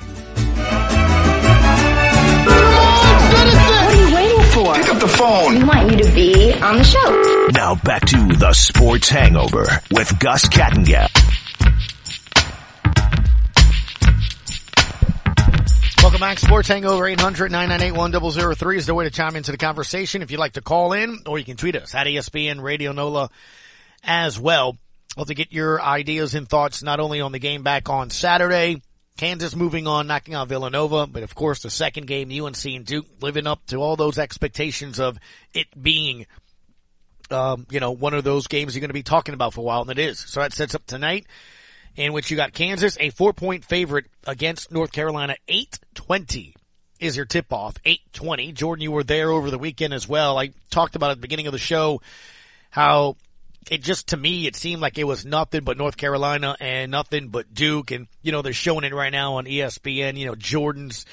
[4.75, 5.55] Pick up the phone.
[5.55, 6.28] We want you to be
[6.63, 7.49] on the show.
[7.53, 11.09] Now back to the Sports Hangover with Gus Kattengell.
[16.03, 16.39] Welcome back.
[16.39, 20.23] Sports Hangover 800-998-1003 is the way to chime into the conversation.
[20.23, 23.31] If you'd like to call in, or you can tweet us at ESPN Radio NOLA
[24.03, 24.77] as well.
[25.17, 28.83] Love to get your ideas and thoughts not only on the game back on Saturday,
[29.17, 33.07] Kansas moving on, knocking out Villanova, but of course the second game, UNC and Duke
[33.21, 35.19] living up to all those expectations of
[35.53, 36.27] it being,
[37.31, 39.65] um, you know, one of those games you're going to be talking about for a
[39.65, 40.19] while, and it is.
[40.19, 41.27] So that sets up tonight,
[41.97, 46.55] in which you got Kansas, a four point favorite against North Carolina, 820
[47.01, 48.53] is your tip off, 820.
[48.53, 50.39] Jordan, you were there over the weekend as well.
[50.39, 52.01] I talked about at the beginning of the show
[52.71, 53.17] how
[53.71, 57.29] it just to me it seemed like it was nothing but North Carolina and nothing
[57.29, 61.07] but Duke and you know they're showing it right now on ESPN you know Jordan's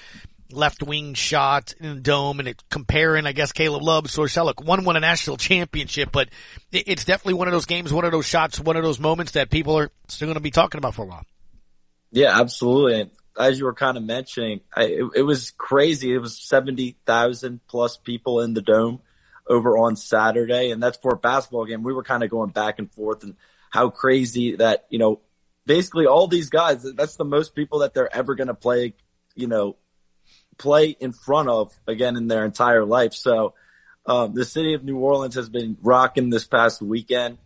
[0.51, 4.83] left wing shot in the dome and it comparing I guess Caleb Love Sorcellic one
[4.83, 6.29] won a national championship but
[6.71, 9.49] it's definitely one of those games one of those shots one of those moments that
[9.49, 11.25] people are still going to be talking about for a while
[12.15, 13.01] Yeah, absolutely.
[13.01, 16.13] And as you were kind of mentioning, I, it, it was crazy.
[16.13, 19.01] It was 70,000 plus people in the dome
[19.47, 20.71] over on Saturday.
[20.71, 21.83] And that's for a basketball game.
[21.83, 23.35] We were kind of going back and forth and
[23.69, 25.19] how crazy that, you know,
[25.65, 28.93] basically all these guys, that's the most people that they're ever going to play,
[29.35, 29.75] you know,
[30.57, 33.13] play in front of again in their entire life.
[33.13, 33.53] So,
[34.05, 37.37] um, the city of New Orleans has been rocking this past weekend.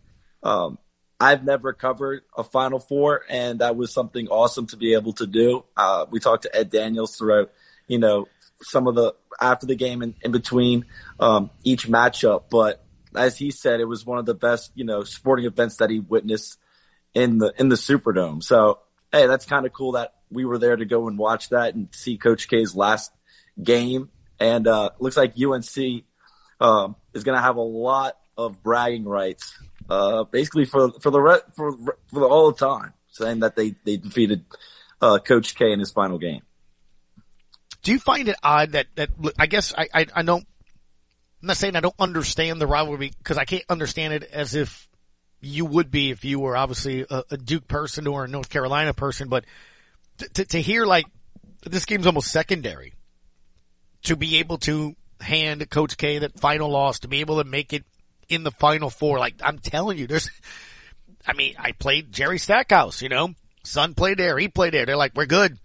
[0.42, 0.78] Um,
[1.18, 5.26] I've never covered a Final Four, and that was something awesome to be able to
[5.26, 5.64] do.
[5.76, 7.50] Uh, we talked to Ed Daniels throughout,
[7.86, 8.26] you know,
[8.62, 10.86] some of the after the game and in between
[11.18, 12.44] um, each matchup.
[12.50, 12.82] But
[13.14, 16.00] as he said, it was one of the best, you know, sporting events that he
[16.00, 16.58] witnessed
[17.14, 18.42] in the in the Superdome.
[18.42, 18.78] So
[19.12, 21.88] hey, that's kind of cool that we were there to go and watch that and
[21.92, 23.12] see Coach K's last
[23.62, 24.10] game.
[24.38, 26.04] And uh, looks like UNC
[26.60, 29.52] um, is going to have a lot of bragging rights,
[29.90, 33.74] uh, basically for for the re- for for the, all the time, saying that they
[33.84, 34.44] they defeated
[35.02, 36.42] uh, Coach K in his final game.
[37.82, 40.46] Do you find it odd that, that, I guess I, I, I don't,
[41.42, 44.86] I'm not saying I don't understand the rivalry because I can't understand it as if
[45.40, 48.92] you would be if you were obviously a, a Duke person or a North Carolina
[48.92, 49.46] person, but
[50.34, 51.06] to, to hear like
[51.64, 52.94] this game's almost secondary
[54.04, 57.72] to be able to hand Coach K that final loss, to be able to make
[57.72, 57.84] it
[58.28, 59.18] in the final four.
[59.18, 60.30] Like I'm telling you, there's,
[61.26, 64.86] I mean, I played Jerry Stackhouse, you know, son played there, he played there.
[64.86, 65.58] They're like, we're good.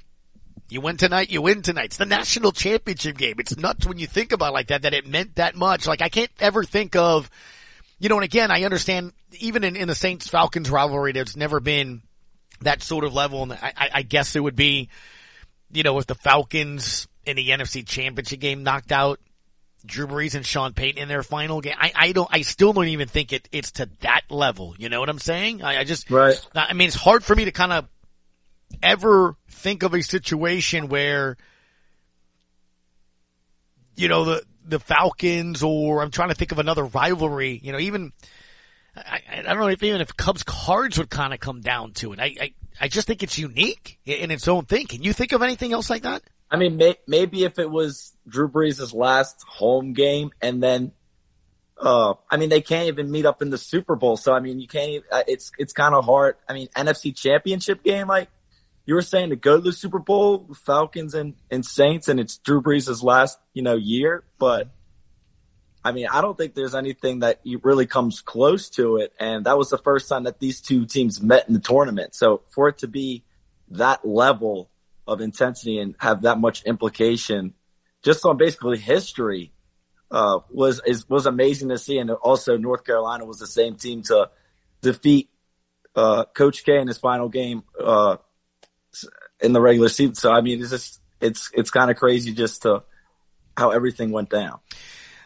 [0.67, 1.85] You win tonight, you win tonight.
[1.85, 3.35] It's the national championship game.
[3.37, 5.85] It's nuts when you think about like that, that it meant that much.
[5.87, 7.29] Like I can't ever think of,
[7.99, 11.59] you know, and again, I understand even in, in the Saints Falcons rivalry, there's never
[11.59, 12.01] been
[12.61, 13.43] that sort of level.
[13.43, 14.89] And I, I guess it would be,
[15.71, 19.19] you know, if the Falcons in the NFC championship game knocked out
[19.85, 21.75] Drew Brees and Sean Payton in their final game.
[21.77, 24.75] I, I don't, I still don't even think it, it's to that level.
[24.77, 25.63] You know what I'm saying?
[25.63, 26.39] I, I just, right.
[26.55, 27.87] I mean, it's hard for me to kind of
[28.81, 31.37] ever think of a situation where,
[33.95, 37.79] you know, the, the Falcons or I'm trying to think of another rivalry, you know,
[37.79, 38.11] even,
[38.95, 42.13] I, I don't know if even if Cubs cards would kind of come down to
[42.13, 42.19] it.
[42.19, 44.87] I, I, I just think it's unique in its own thing.
[44.87, 46.23] Can you think of anything else like that?
[46.49, 50.91] I mean, may, maybe if it was Drew Brees' last home game and then,
[51.77, 54.15] uh, I mean, they can't even meet up in the Super Bowl.
[54.15, 56.37] So, I mean, you can't, even, uh, it's, it's kind of hard.
[56.47, 58.29] I mean, NFC championship game, like
[58.85, 62.37] you were saying to go to the Super Bowl, Falcons and, and Saints, and it's
[62.37, 64.23] Drew Brees' last, you know, year.
[64.37, 64.69] But
[65.85, 69.13] I mean, I don't think there's anything that really comes close to it.
[69.19, 72.15] And that was the first time that these two teams met in the tournament.
[72.15, 73.23] So for it to be
[73.69, 74.71] that level
[75.05, 77.53] of intensity and have that much implication
[78.01, 79.51] just on basically history
[80.09, 81.99] uh, was is, was amazing to see.
[81.99, 84.31] And also North Carolina was the same team to
[84.81, 85.29] defeat
[85.95, 88.17] uh, Coach K in his final game uh,
[89.39, 90.15] in the regular season.
[90.15, 92.81] So I mean, it's just it's it's kind of crazy just to
[93.55, 94.59] how everything went down.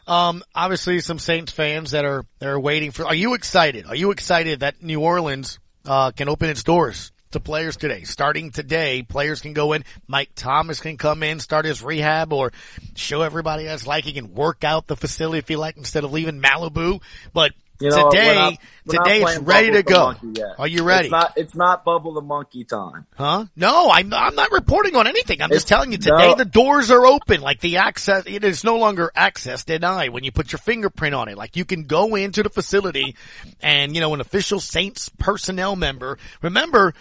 [0.10, 3.86] Um, obviously some Saints fans that are, that are waiting for, are you excited?
[3.86, 8.04] Are you excited that New Orleans, uh, can open its doors to players today.
[8.04, 9.84] Starting today, players can go in.
[10.08, 12.52] Mike Thomas can come in, start his rehab, or
[12.96, 16.12] show everybody else like he can work out the facility if he like instead of
[16.12, 17.02] leaving Malibu.
[17.34, 18.54] But you know, today, we're not,
[18.86, 20.14] we're today it's ready to go.
[20.58, 21.08] Are you ready?
[21.08, 23.06] It's not, it's not bubble the monkey time.
[23.16, 23.46] Huh?
[23.56, 25.42] No, I'm, I'm not reporting on anything.
[25.42, 26.36] I'm it's, just telling you today no.
[26.36, 27.42] the doors are open.
[27.42, 31.30] Like the access, it is no longer access denied when you put your fingerprint on
[31.30, 31.38] it.
[31.38, 33.16] Like you can go into the facility
[33.62, 36.18] and, you know, an official Saints personnel member.
[36.42, 36.94] Remember,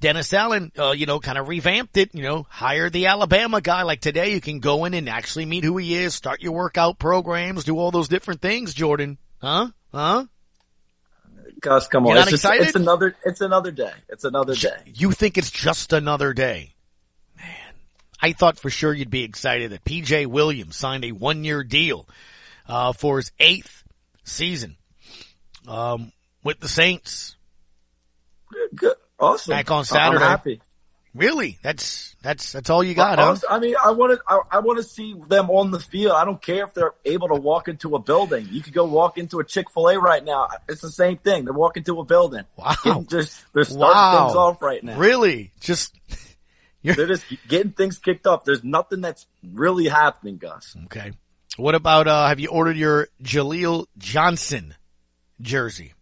[0.00, 3.82] Dennis Allen, uh, you know, kind of revamped it, you know, hired the Alabama guy.
[3.82, 6.98] Like today, you can go in and actually meet who he is, start your workout
[6.98, 9.18] programs, do all those different things, Jordan.
[9.40, 9.68] Huh?
[9.92, 10.26] Huh?
[11.60, 12.16] Gus, come on.
[12.18, 13.92] It's, just, it's, another, it's another day.
[14.08, 14.76] It's another day.
[14.86, 16.74] You think it's just another day?
[17.36, 17.74] Man,
[18.20, 22.08] I thought for sure you'd be excited that PJ Williams signed a one year deal,
[22.68, 23.82] uh, for his eighth
[24.24, 24.76] season,
[25.66, 26.12] um,
[26.44, 27.36] with the Saints.
[28.74, 28.96] Good.
[29.18, 29.50] Awesome.
[29.52, 30.60] Back on Saturday.
[31.18, 31.58] Really?
[31.62, 33.36] That's that's that's all you got, I, huh?
[33.50, 36.12] I mean, I want to I, I want to see them on the field.
[36.12, 38.48] I don't care if they're able to walk into a building.
[38.50, 40.48] You could go walk into a Chick Fil A right now.
[40.68, 41.44] It's the same thing.
[41.44, 42.44] They're walking to a building.
[42.56, 42.74] Wow.
[42.84, 44.26] Getting just they're starting wow.
[44.26, 44.96] things off right now.
[44.96, 45.52] Really?
[45.60, 45.98] Just
[46.82, 46.94] you're...
[46.94, 48.44] they're just getting things kicked off.
[48.44, 50.76] There's nothing that's really happening, Gus.
[50.86, 51.12] Okay.
[51.56, 54.74] What about uh have you ordered your Jaleel Johnson
[55.40, 55.94] jersey?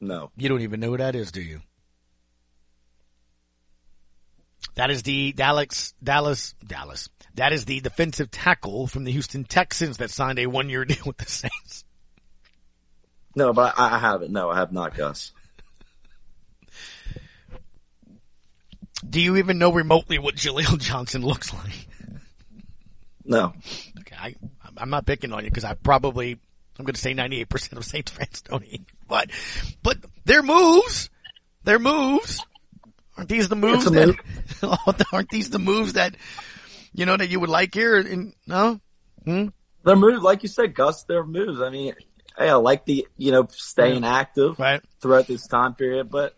[0.00, 0.32] No.
[0.36, 1.60] You don't even know who that is, do you?
[4.74, 7.08] That is the Dallas, Dallas, Dallas.
[7.34, 11.04] That is the defensive tackle from the Houston Texans that signed a one year deal
[11.06, 11.84] with the Saints.
[13.34, 14.32] No, but I, I haven't.
[14.32, 15.32] No, I have not, Gus.
[19.08, 21.88] Do you even know remotely what Jaleel Johnson looks like?
[23.24, 23.54] No.
[24.00, 24.34] Okay, I,
[24.76, 26.38] I'm not picking on you because I probably
[26.78, 29.30] I'm going to say 98% of Saints fans don't eat, but,
[29.82, 31.10] but their moves,
[31.64, 32.44] their moves,
[33.22, 34.16] aren't these the moves that,
[34.62, 35.04] move.
[35.12, 36.16] aren't these the moves that,
[36.92, 37.96] you know, that you would like here?
[37.98, 38.80] In, no?
[39.24, 39.48] Hmm?
[39.84, 41.60] Their moves, like you said, Gus, their moves.
[41.60, 41.94] I mean,
[42.36, 44.80] hey, I like the, you know, staying active right.
[45.00, 46.34] throughout this time period, but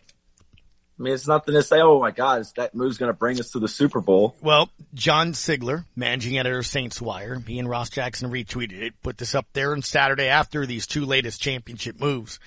[0.98, 3.50] I mean, it's nothing to say, oh my God, that move's going to bring us
[3.52, 4.36] to the Super Bowl.
[4.42, 9.16] Well, John Sigler, managing editor of Saints Wire, he and Ross Jackson retweeted it, put
[9.16, 12.38] this up there on Saturday after these two latest championship moves.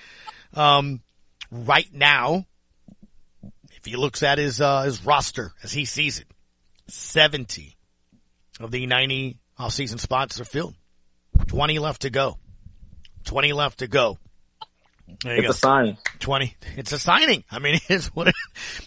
[0.54, 1.02] Um,
[1.50, 2.46] right now,
[3.88, 6.26] he looks at his, uh, his roster as he sees it,
[6.88, 7.76] 70
[8.60, 10.74] of the 90 off-season spots are filled.
[11.46, 12.38] 20 left to go.
[13.24, 14.18] 20 left to go.
[15.22, 15.50] There it's go.
[15.50, 15.96] a signing.
[16.18, 16.54] 20.
[16.76, 17.44] It's a signing.
[17.50, 18.32] I mean, it's what,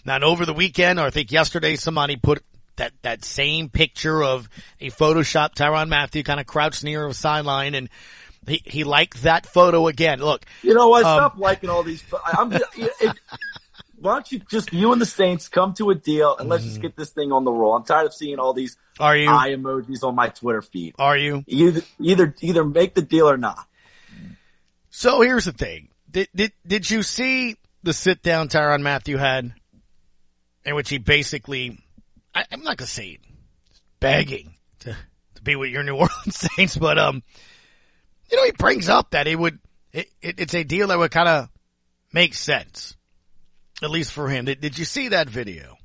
[0.06, 2.44] now over the weekend, or I think yesterday, somebody put
[2.78, 4.50] that, that same picture of
[4.80, 7.90] a Photoshop Tyrann Mathieu kind of crouched near a sideline and
[8.48, 10.20] he, he liked that photo again.
[10.20, 10.46] Look.
[10.64, 11.06] You know what?
[11.06, 12.04] Um, Stop liking all these.
[12.26, 13.20] I'm just, it,
[14.02, 16.82] why don't you just you and the Saints come to a deal and let's just
[16.82, 17.76] get this thing on the roll.
[17.76, 19.30] I'm tired of seeing all these Are you?
[19.30, 20.96] eye emojis on my Twitter feed.
[20.98, 21.44] Are you?
[21.48, 23.66] Either either either make the deal or not.
[24.90, 25.90] So here's the thing.
[26.10, 29.54] Did, did, did you see the sit down Tyrann Mathieu had
[30.66, 31.80] in which he basically,
[32.36, 33.18] I, I'm not going to say
[34.00, 34.96] begging to,
[35.36, 37.24] to be with your New Orleans Saints, but, um,
[38.30, 39.60] you know, he brings up that it would,
[39.94, 41.50] it, it, it's a deal that would kind of
[42.14, 42.96] make sense,
[43.82, 44.46] at least for him.
[44.46, 45.78] Did, did you see that video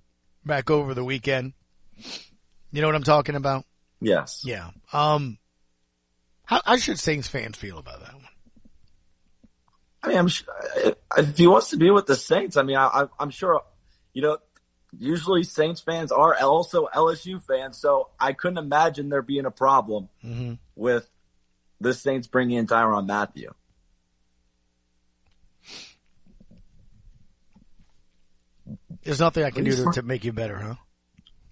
[0.45, 1.53] back over the weekend?
[2.73, 3.65] You know what I'm talking about?
[4.01, 4.43] Yes.
[4.45, 4.71] Yeah.
[4.93, 5.39] Um,
[6.45, 8.29] how, how should Saints fans feel about that one?
[10.03, 10.47] I mean, I'm sure,
[11.17, 13.63] if he wants to be with the Saints, I mean, I, I'm sure,
[14.13, 14.39] you know,
[14.97, 20.09] usually Saints fans are also LSU fans, so I couldn't imagine there being a problem
[20.25, 20.55] mm-hmm.
[20.77, 21.09] with
[21.81, 23.51] the Saints bringing in Tyrann Mathieu.
[29.07, 30.75] There's nothing I can do to, to make you better, huh?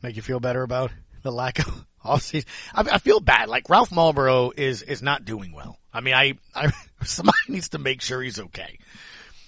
[0.02, 0.90] Make you feel better about
[1.22, 2.44] the lack of offseason.
[2.74, 3.48] I, I feel bad.
[3.48, 5.78] Like Ralph Malbrough is is not doing well.
[5.92, 6.72] I mean, I, I
[7.04, 8.78] somebody needs to make sure he's okay.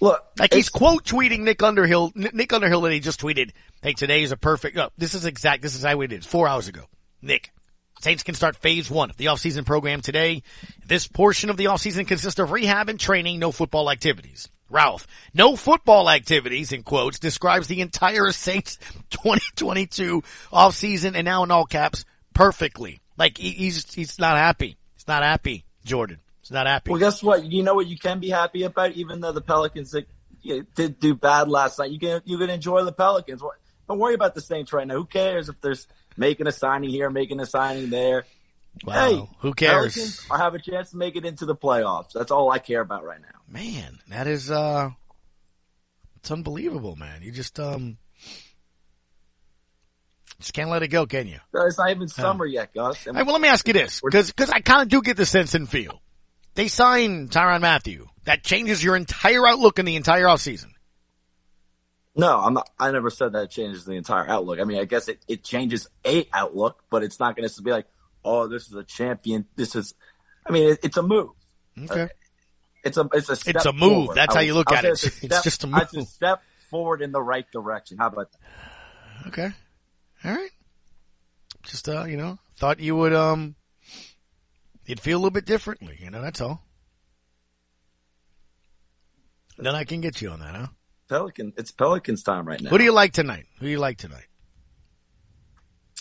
[0.01, 2.13] Look, like he's quote tweeting Nick Underhill.
[2.15, 3.51] Nick Underhill that he just tweeted,
[3.83, 4.77] "Hey, today is a perfect.
[4.77, 5.63] Oh, this is exact.
[5.63, 6.83] This is how we did four hours ago."
[7.23, 7.51] Nick,
[8.01, 10.43] Saints can start phase one of the offseason program today.
[10.87, 14.49] This portion of the offseason consists of rehab and training, no football activities.
[14.69, 18.77] Ralph, no football activities in quotes describes the entire Saints
[19.11, 22.05] 2022 offseason and now in all caps
[22.35, 23.01] perfectly.
[23.17, 24.77] Like he's he's not happy.
[24.95, 26.19] He's not happy, Jordan.
[26.43, 26.91] He's not happy.
[26.91, 27.45] Well, guess what?
[27.45, 29.95] You know what you can be happy about, even though the Pelicans
[30.75, 31.91] did do bad last night.
[31.91, 33.43] You can you can enjoy the Pelicans.
[33.89, 34.95] Don't worry about the Saints right now.
[34.95, 35.87] Who cares if there's
[36.17, 38.25] making a signing here, making a signing there?
[38.85, 39.09] Wow.
[39.09, 39.95] Hey, who cares?
[39.95, 42.13] Pelicans I have a chance to make it into the playoffs.
[42.13, 43.41] That's all I care about right now.
[43.49, 44.91] Man, that is uh,
[46.17, 47.23] it's unbelievable, man.
[47.23, 47.99] You just um.
[50.39, 51.39] Just can't let it go, can you?
[51.55, 53.07] It's not even summer yet, Gus.
[53.07, 55.55] Well, let me ask you this, because because I kind of do get the sense
[55.55, 56.03] and feel
[56.55, 58.07] they sign Tyrann Mathieu.
[58.25, 60.73] That changes your entire outlook in the entire offseason.
[62.17, 64.59] No, I'm not, I never said that changes the entire outlook.
[64.59, 67.71] I mean, I guess it, it changes a outlook, but it's not going to be
[67.71, 67.87] like,
[68.27, 69.47] oh, this is a champion.
[69.57, 69.95] This is,
[70.47, 71.31] I mean, it, it's a move.
[71.79, 72.03] Okay.
[72.03, 72.09] Uh,
[72.85, 73.81] it's a, it's a step It's a move.
[73.81, 74.17] forward.
[74.17, 74.91] That's I how you look at it.
[74.91, 77.99] It's step- just a It's a step forward in the right direction.
[77.99, 79.29] How about that?
[79.29, 79.51] Okay.
[80.25, 80.51] All right.
[81.63, 83.57] Just uh, you know, thought you would um,
[84.85, 85.97] you'd feel a little bit differently.
[86.01, 86.63] You know, that's all.
[89.59, 90.67] Then I can get you on that, huh?
[91.09, 92.71] Pelican, it's Pelicans time right now.
[92.71, 93.47] Who do you like tonight?
[93.59, 94.27] Who do you like tonight?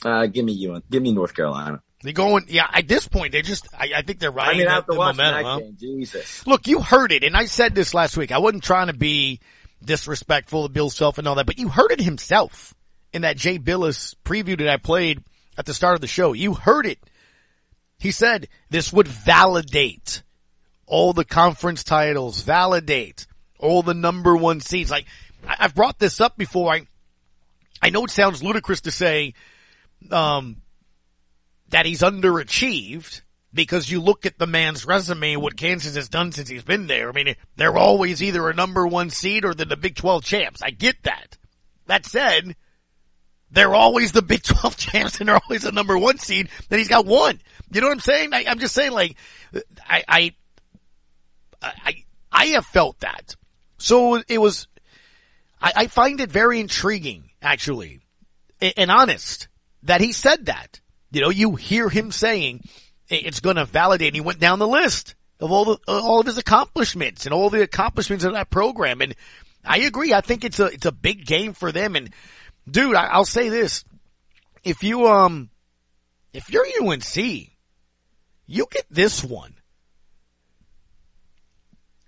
[0.04, 0.82] Uh, give me you.
[0.90, 1.82] Give me North Carolina.
[2.06, 2.46] They going?
[2.48, 2.68] Yeah.
[2.72, 3.68] At this point, they're just.
[3.74, 5.18] I, I think they're I riding mean, the, after the momentum.
[5.18, 5.60] that huh?
[5.60, 6.46] game, Jesus.
[6.46, 8.32] Look, you heard it, and I said this last week.
[8.32, 9.40] I wasn't trying to be
[9.84, 12.74] disrespectful of Bill Self and all that, but you heard it himself
[13.14, 15.24] in that Jay Bilas preview that I played
[15.58, 16.34] at the start of the show.
[16.34, 17.00] You heard it.
[17.98, 20.22] He said this would validate
[20.86, 23.26] all the conference titles, validate
[23.58, 24.92] all the number one seeds.
[24.92, 25.06] Like
[25.48, 26.72] I, I've brought this up before.
[26.72, 26.88] I
[27.82, 29.34] I know it sounds ludicrous to say
[30.12, 30.58] um,
[31.76, 33.22] that he's underachieved
[33.54, 37.10] because you look at the man's resume what Kansas has done since he's been there.
[37.10, 40.62] I mean, they're always either a number one seed or they're the Big 12 champs.
[40.62, 41.38] I get that.
[41.88, 42.56] That said,
[43.52, 46.48] they're always the Big 12 champs and they're always a number one seed.
[46.70, 47.42] Then he's got one.
[47.70, 48.34] You know what I'm saying?
[48.34, 49.18] I, I'm just saying like,
[49.86, 50.36] I, I,
[51.62, 53.36] I, I have felt that.
[53.80, 54.70] So it was,
[55.62, 58.00] I, I find it very intriguing, actually,
[58.62, 59.50] and honest
[59.84, 60.80] that he said that.
[61.16, 62.62] You know, you hear him saying
[63.08, 64.10] it's going to validate.
[64.10, 67.50] And he went down the list of all the all of his accomplishments and all
[67.50, 69.00] the accomplishments of that program.
[69.00, 69.16] And
[69.64, 70.14] I agree.
[70.14, 71.96] I think it's a it's a big game for them.
[71.96, 72.10] And
[72.70, 73.86] dude, I, I'll say this:
[74.66, 75.50] if you um
[76.34, 79.56] if you're UNC, you get this one.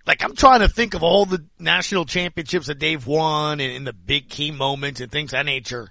[0.06, 3.86] Like I'm trying to think of all the national championships that they've won and, and
[3.86, 5.88] the big key moments and things of that nature.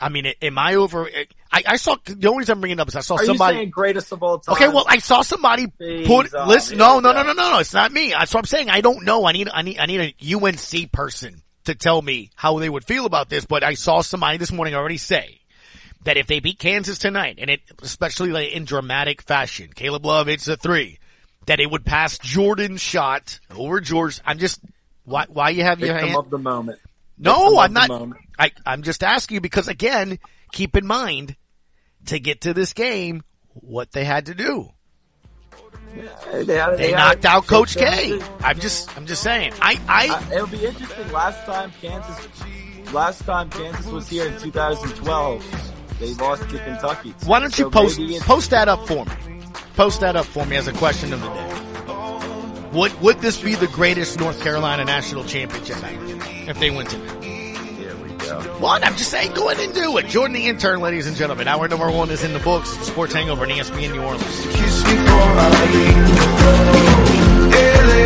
[0.00, 1.08] I mean, am I over?
[1.52, 3.66] I, I saw the only reason I'm bringing it up is I saw Are somebody.
[3.66, 4.54] greatest of all time?
[4.54, 6.78] Okay, well, I saw somebody Jeez, put oh, listen.
[6.78, 7.58] No, no, no, no, no, no.
[7.60, 8.10] It's not me.
[8.10, 8.70] That's what I'm saying.
[8.70, 9.24] I don't know.
[9.24, 12.84] I need, I need, I need a UNC person to tell me how they would
[12.84, 13.46] feel about this.
[13.46, 15.40] But I saw somebody this morning already say
[16.04, 20.26] that if they beat Kansas tonight, and it especially like in dramatic fashion, Caleb Love
[20.26, 20.98] hits a three,
[21.46, 24.20] that it would pass Jordan's shot over George.
[24.24, 24.60] I'm just
[25.04, 26.16] why why you have your hand?
[26.16, 26.78] of the moment.
[27.18, 27.90] No, I'm not.
[28.38, 30.18] I, I'm just asking you because again,
[30.52, 31.36] keep in mind
[32.06, 34.68] to get to this game what they had to do.
[36.32, 38.18] They, They, had- had- knocked out Coach Coach K.
[38.18, 38.26] K.
[38.42, 39.52] I'm just, I'm just saying.
[39.62, 41.12] I, I, Uh, it'll be interesting.
[41.12, 42.28] Last time Kansas,
[42.92, 47.14] last time Kansas was here in 2012, they lost to Kentucky.
[47.26, 49.12] why don't you So post, post that up for me?
[49.76, 51.50] Post that up for me as a question of the day.
[52.74, 56.98] Would, would this be the greatest North Carolina national championship ever if they went to
[56.98, 57.22] that?
[57.22, 58.40] Here we go.
[58.58, 58.84] What?
[58.84, 60.08] I'm just saying, go ahead and do it.
[60.08, 61.46] Jordan the intern, ladies and gentlemen.
[61.46, 62.70] Hour number one is in the books.
[62.70, 64.24] Sports Hangover and ESPN New Orleans.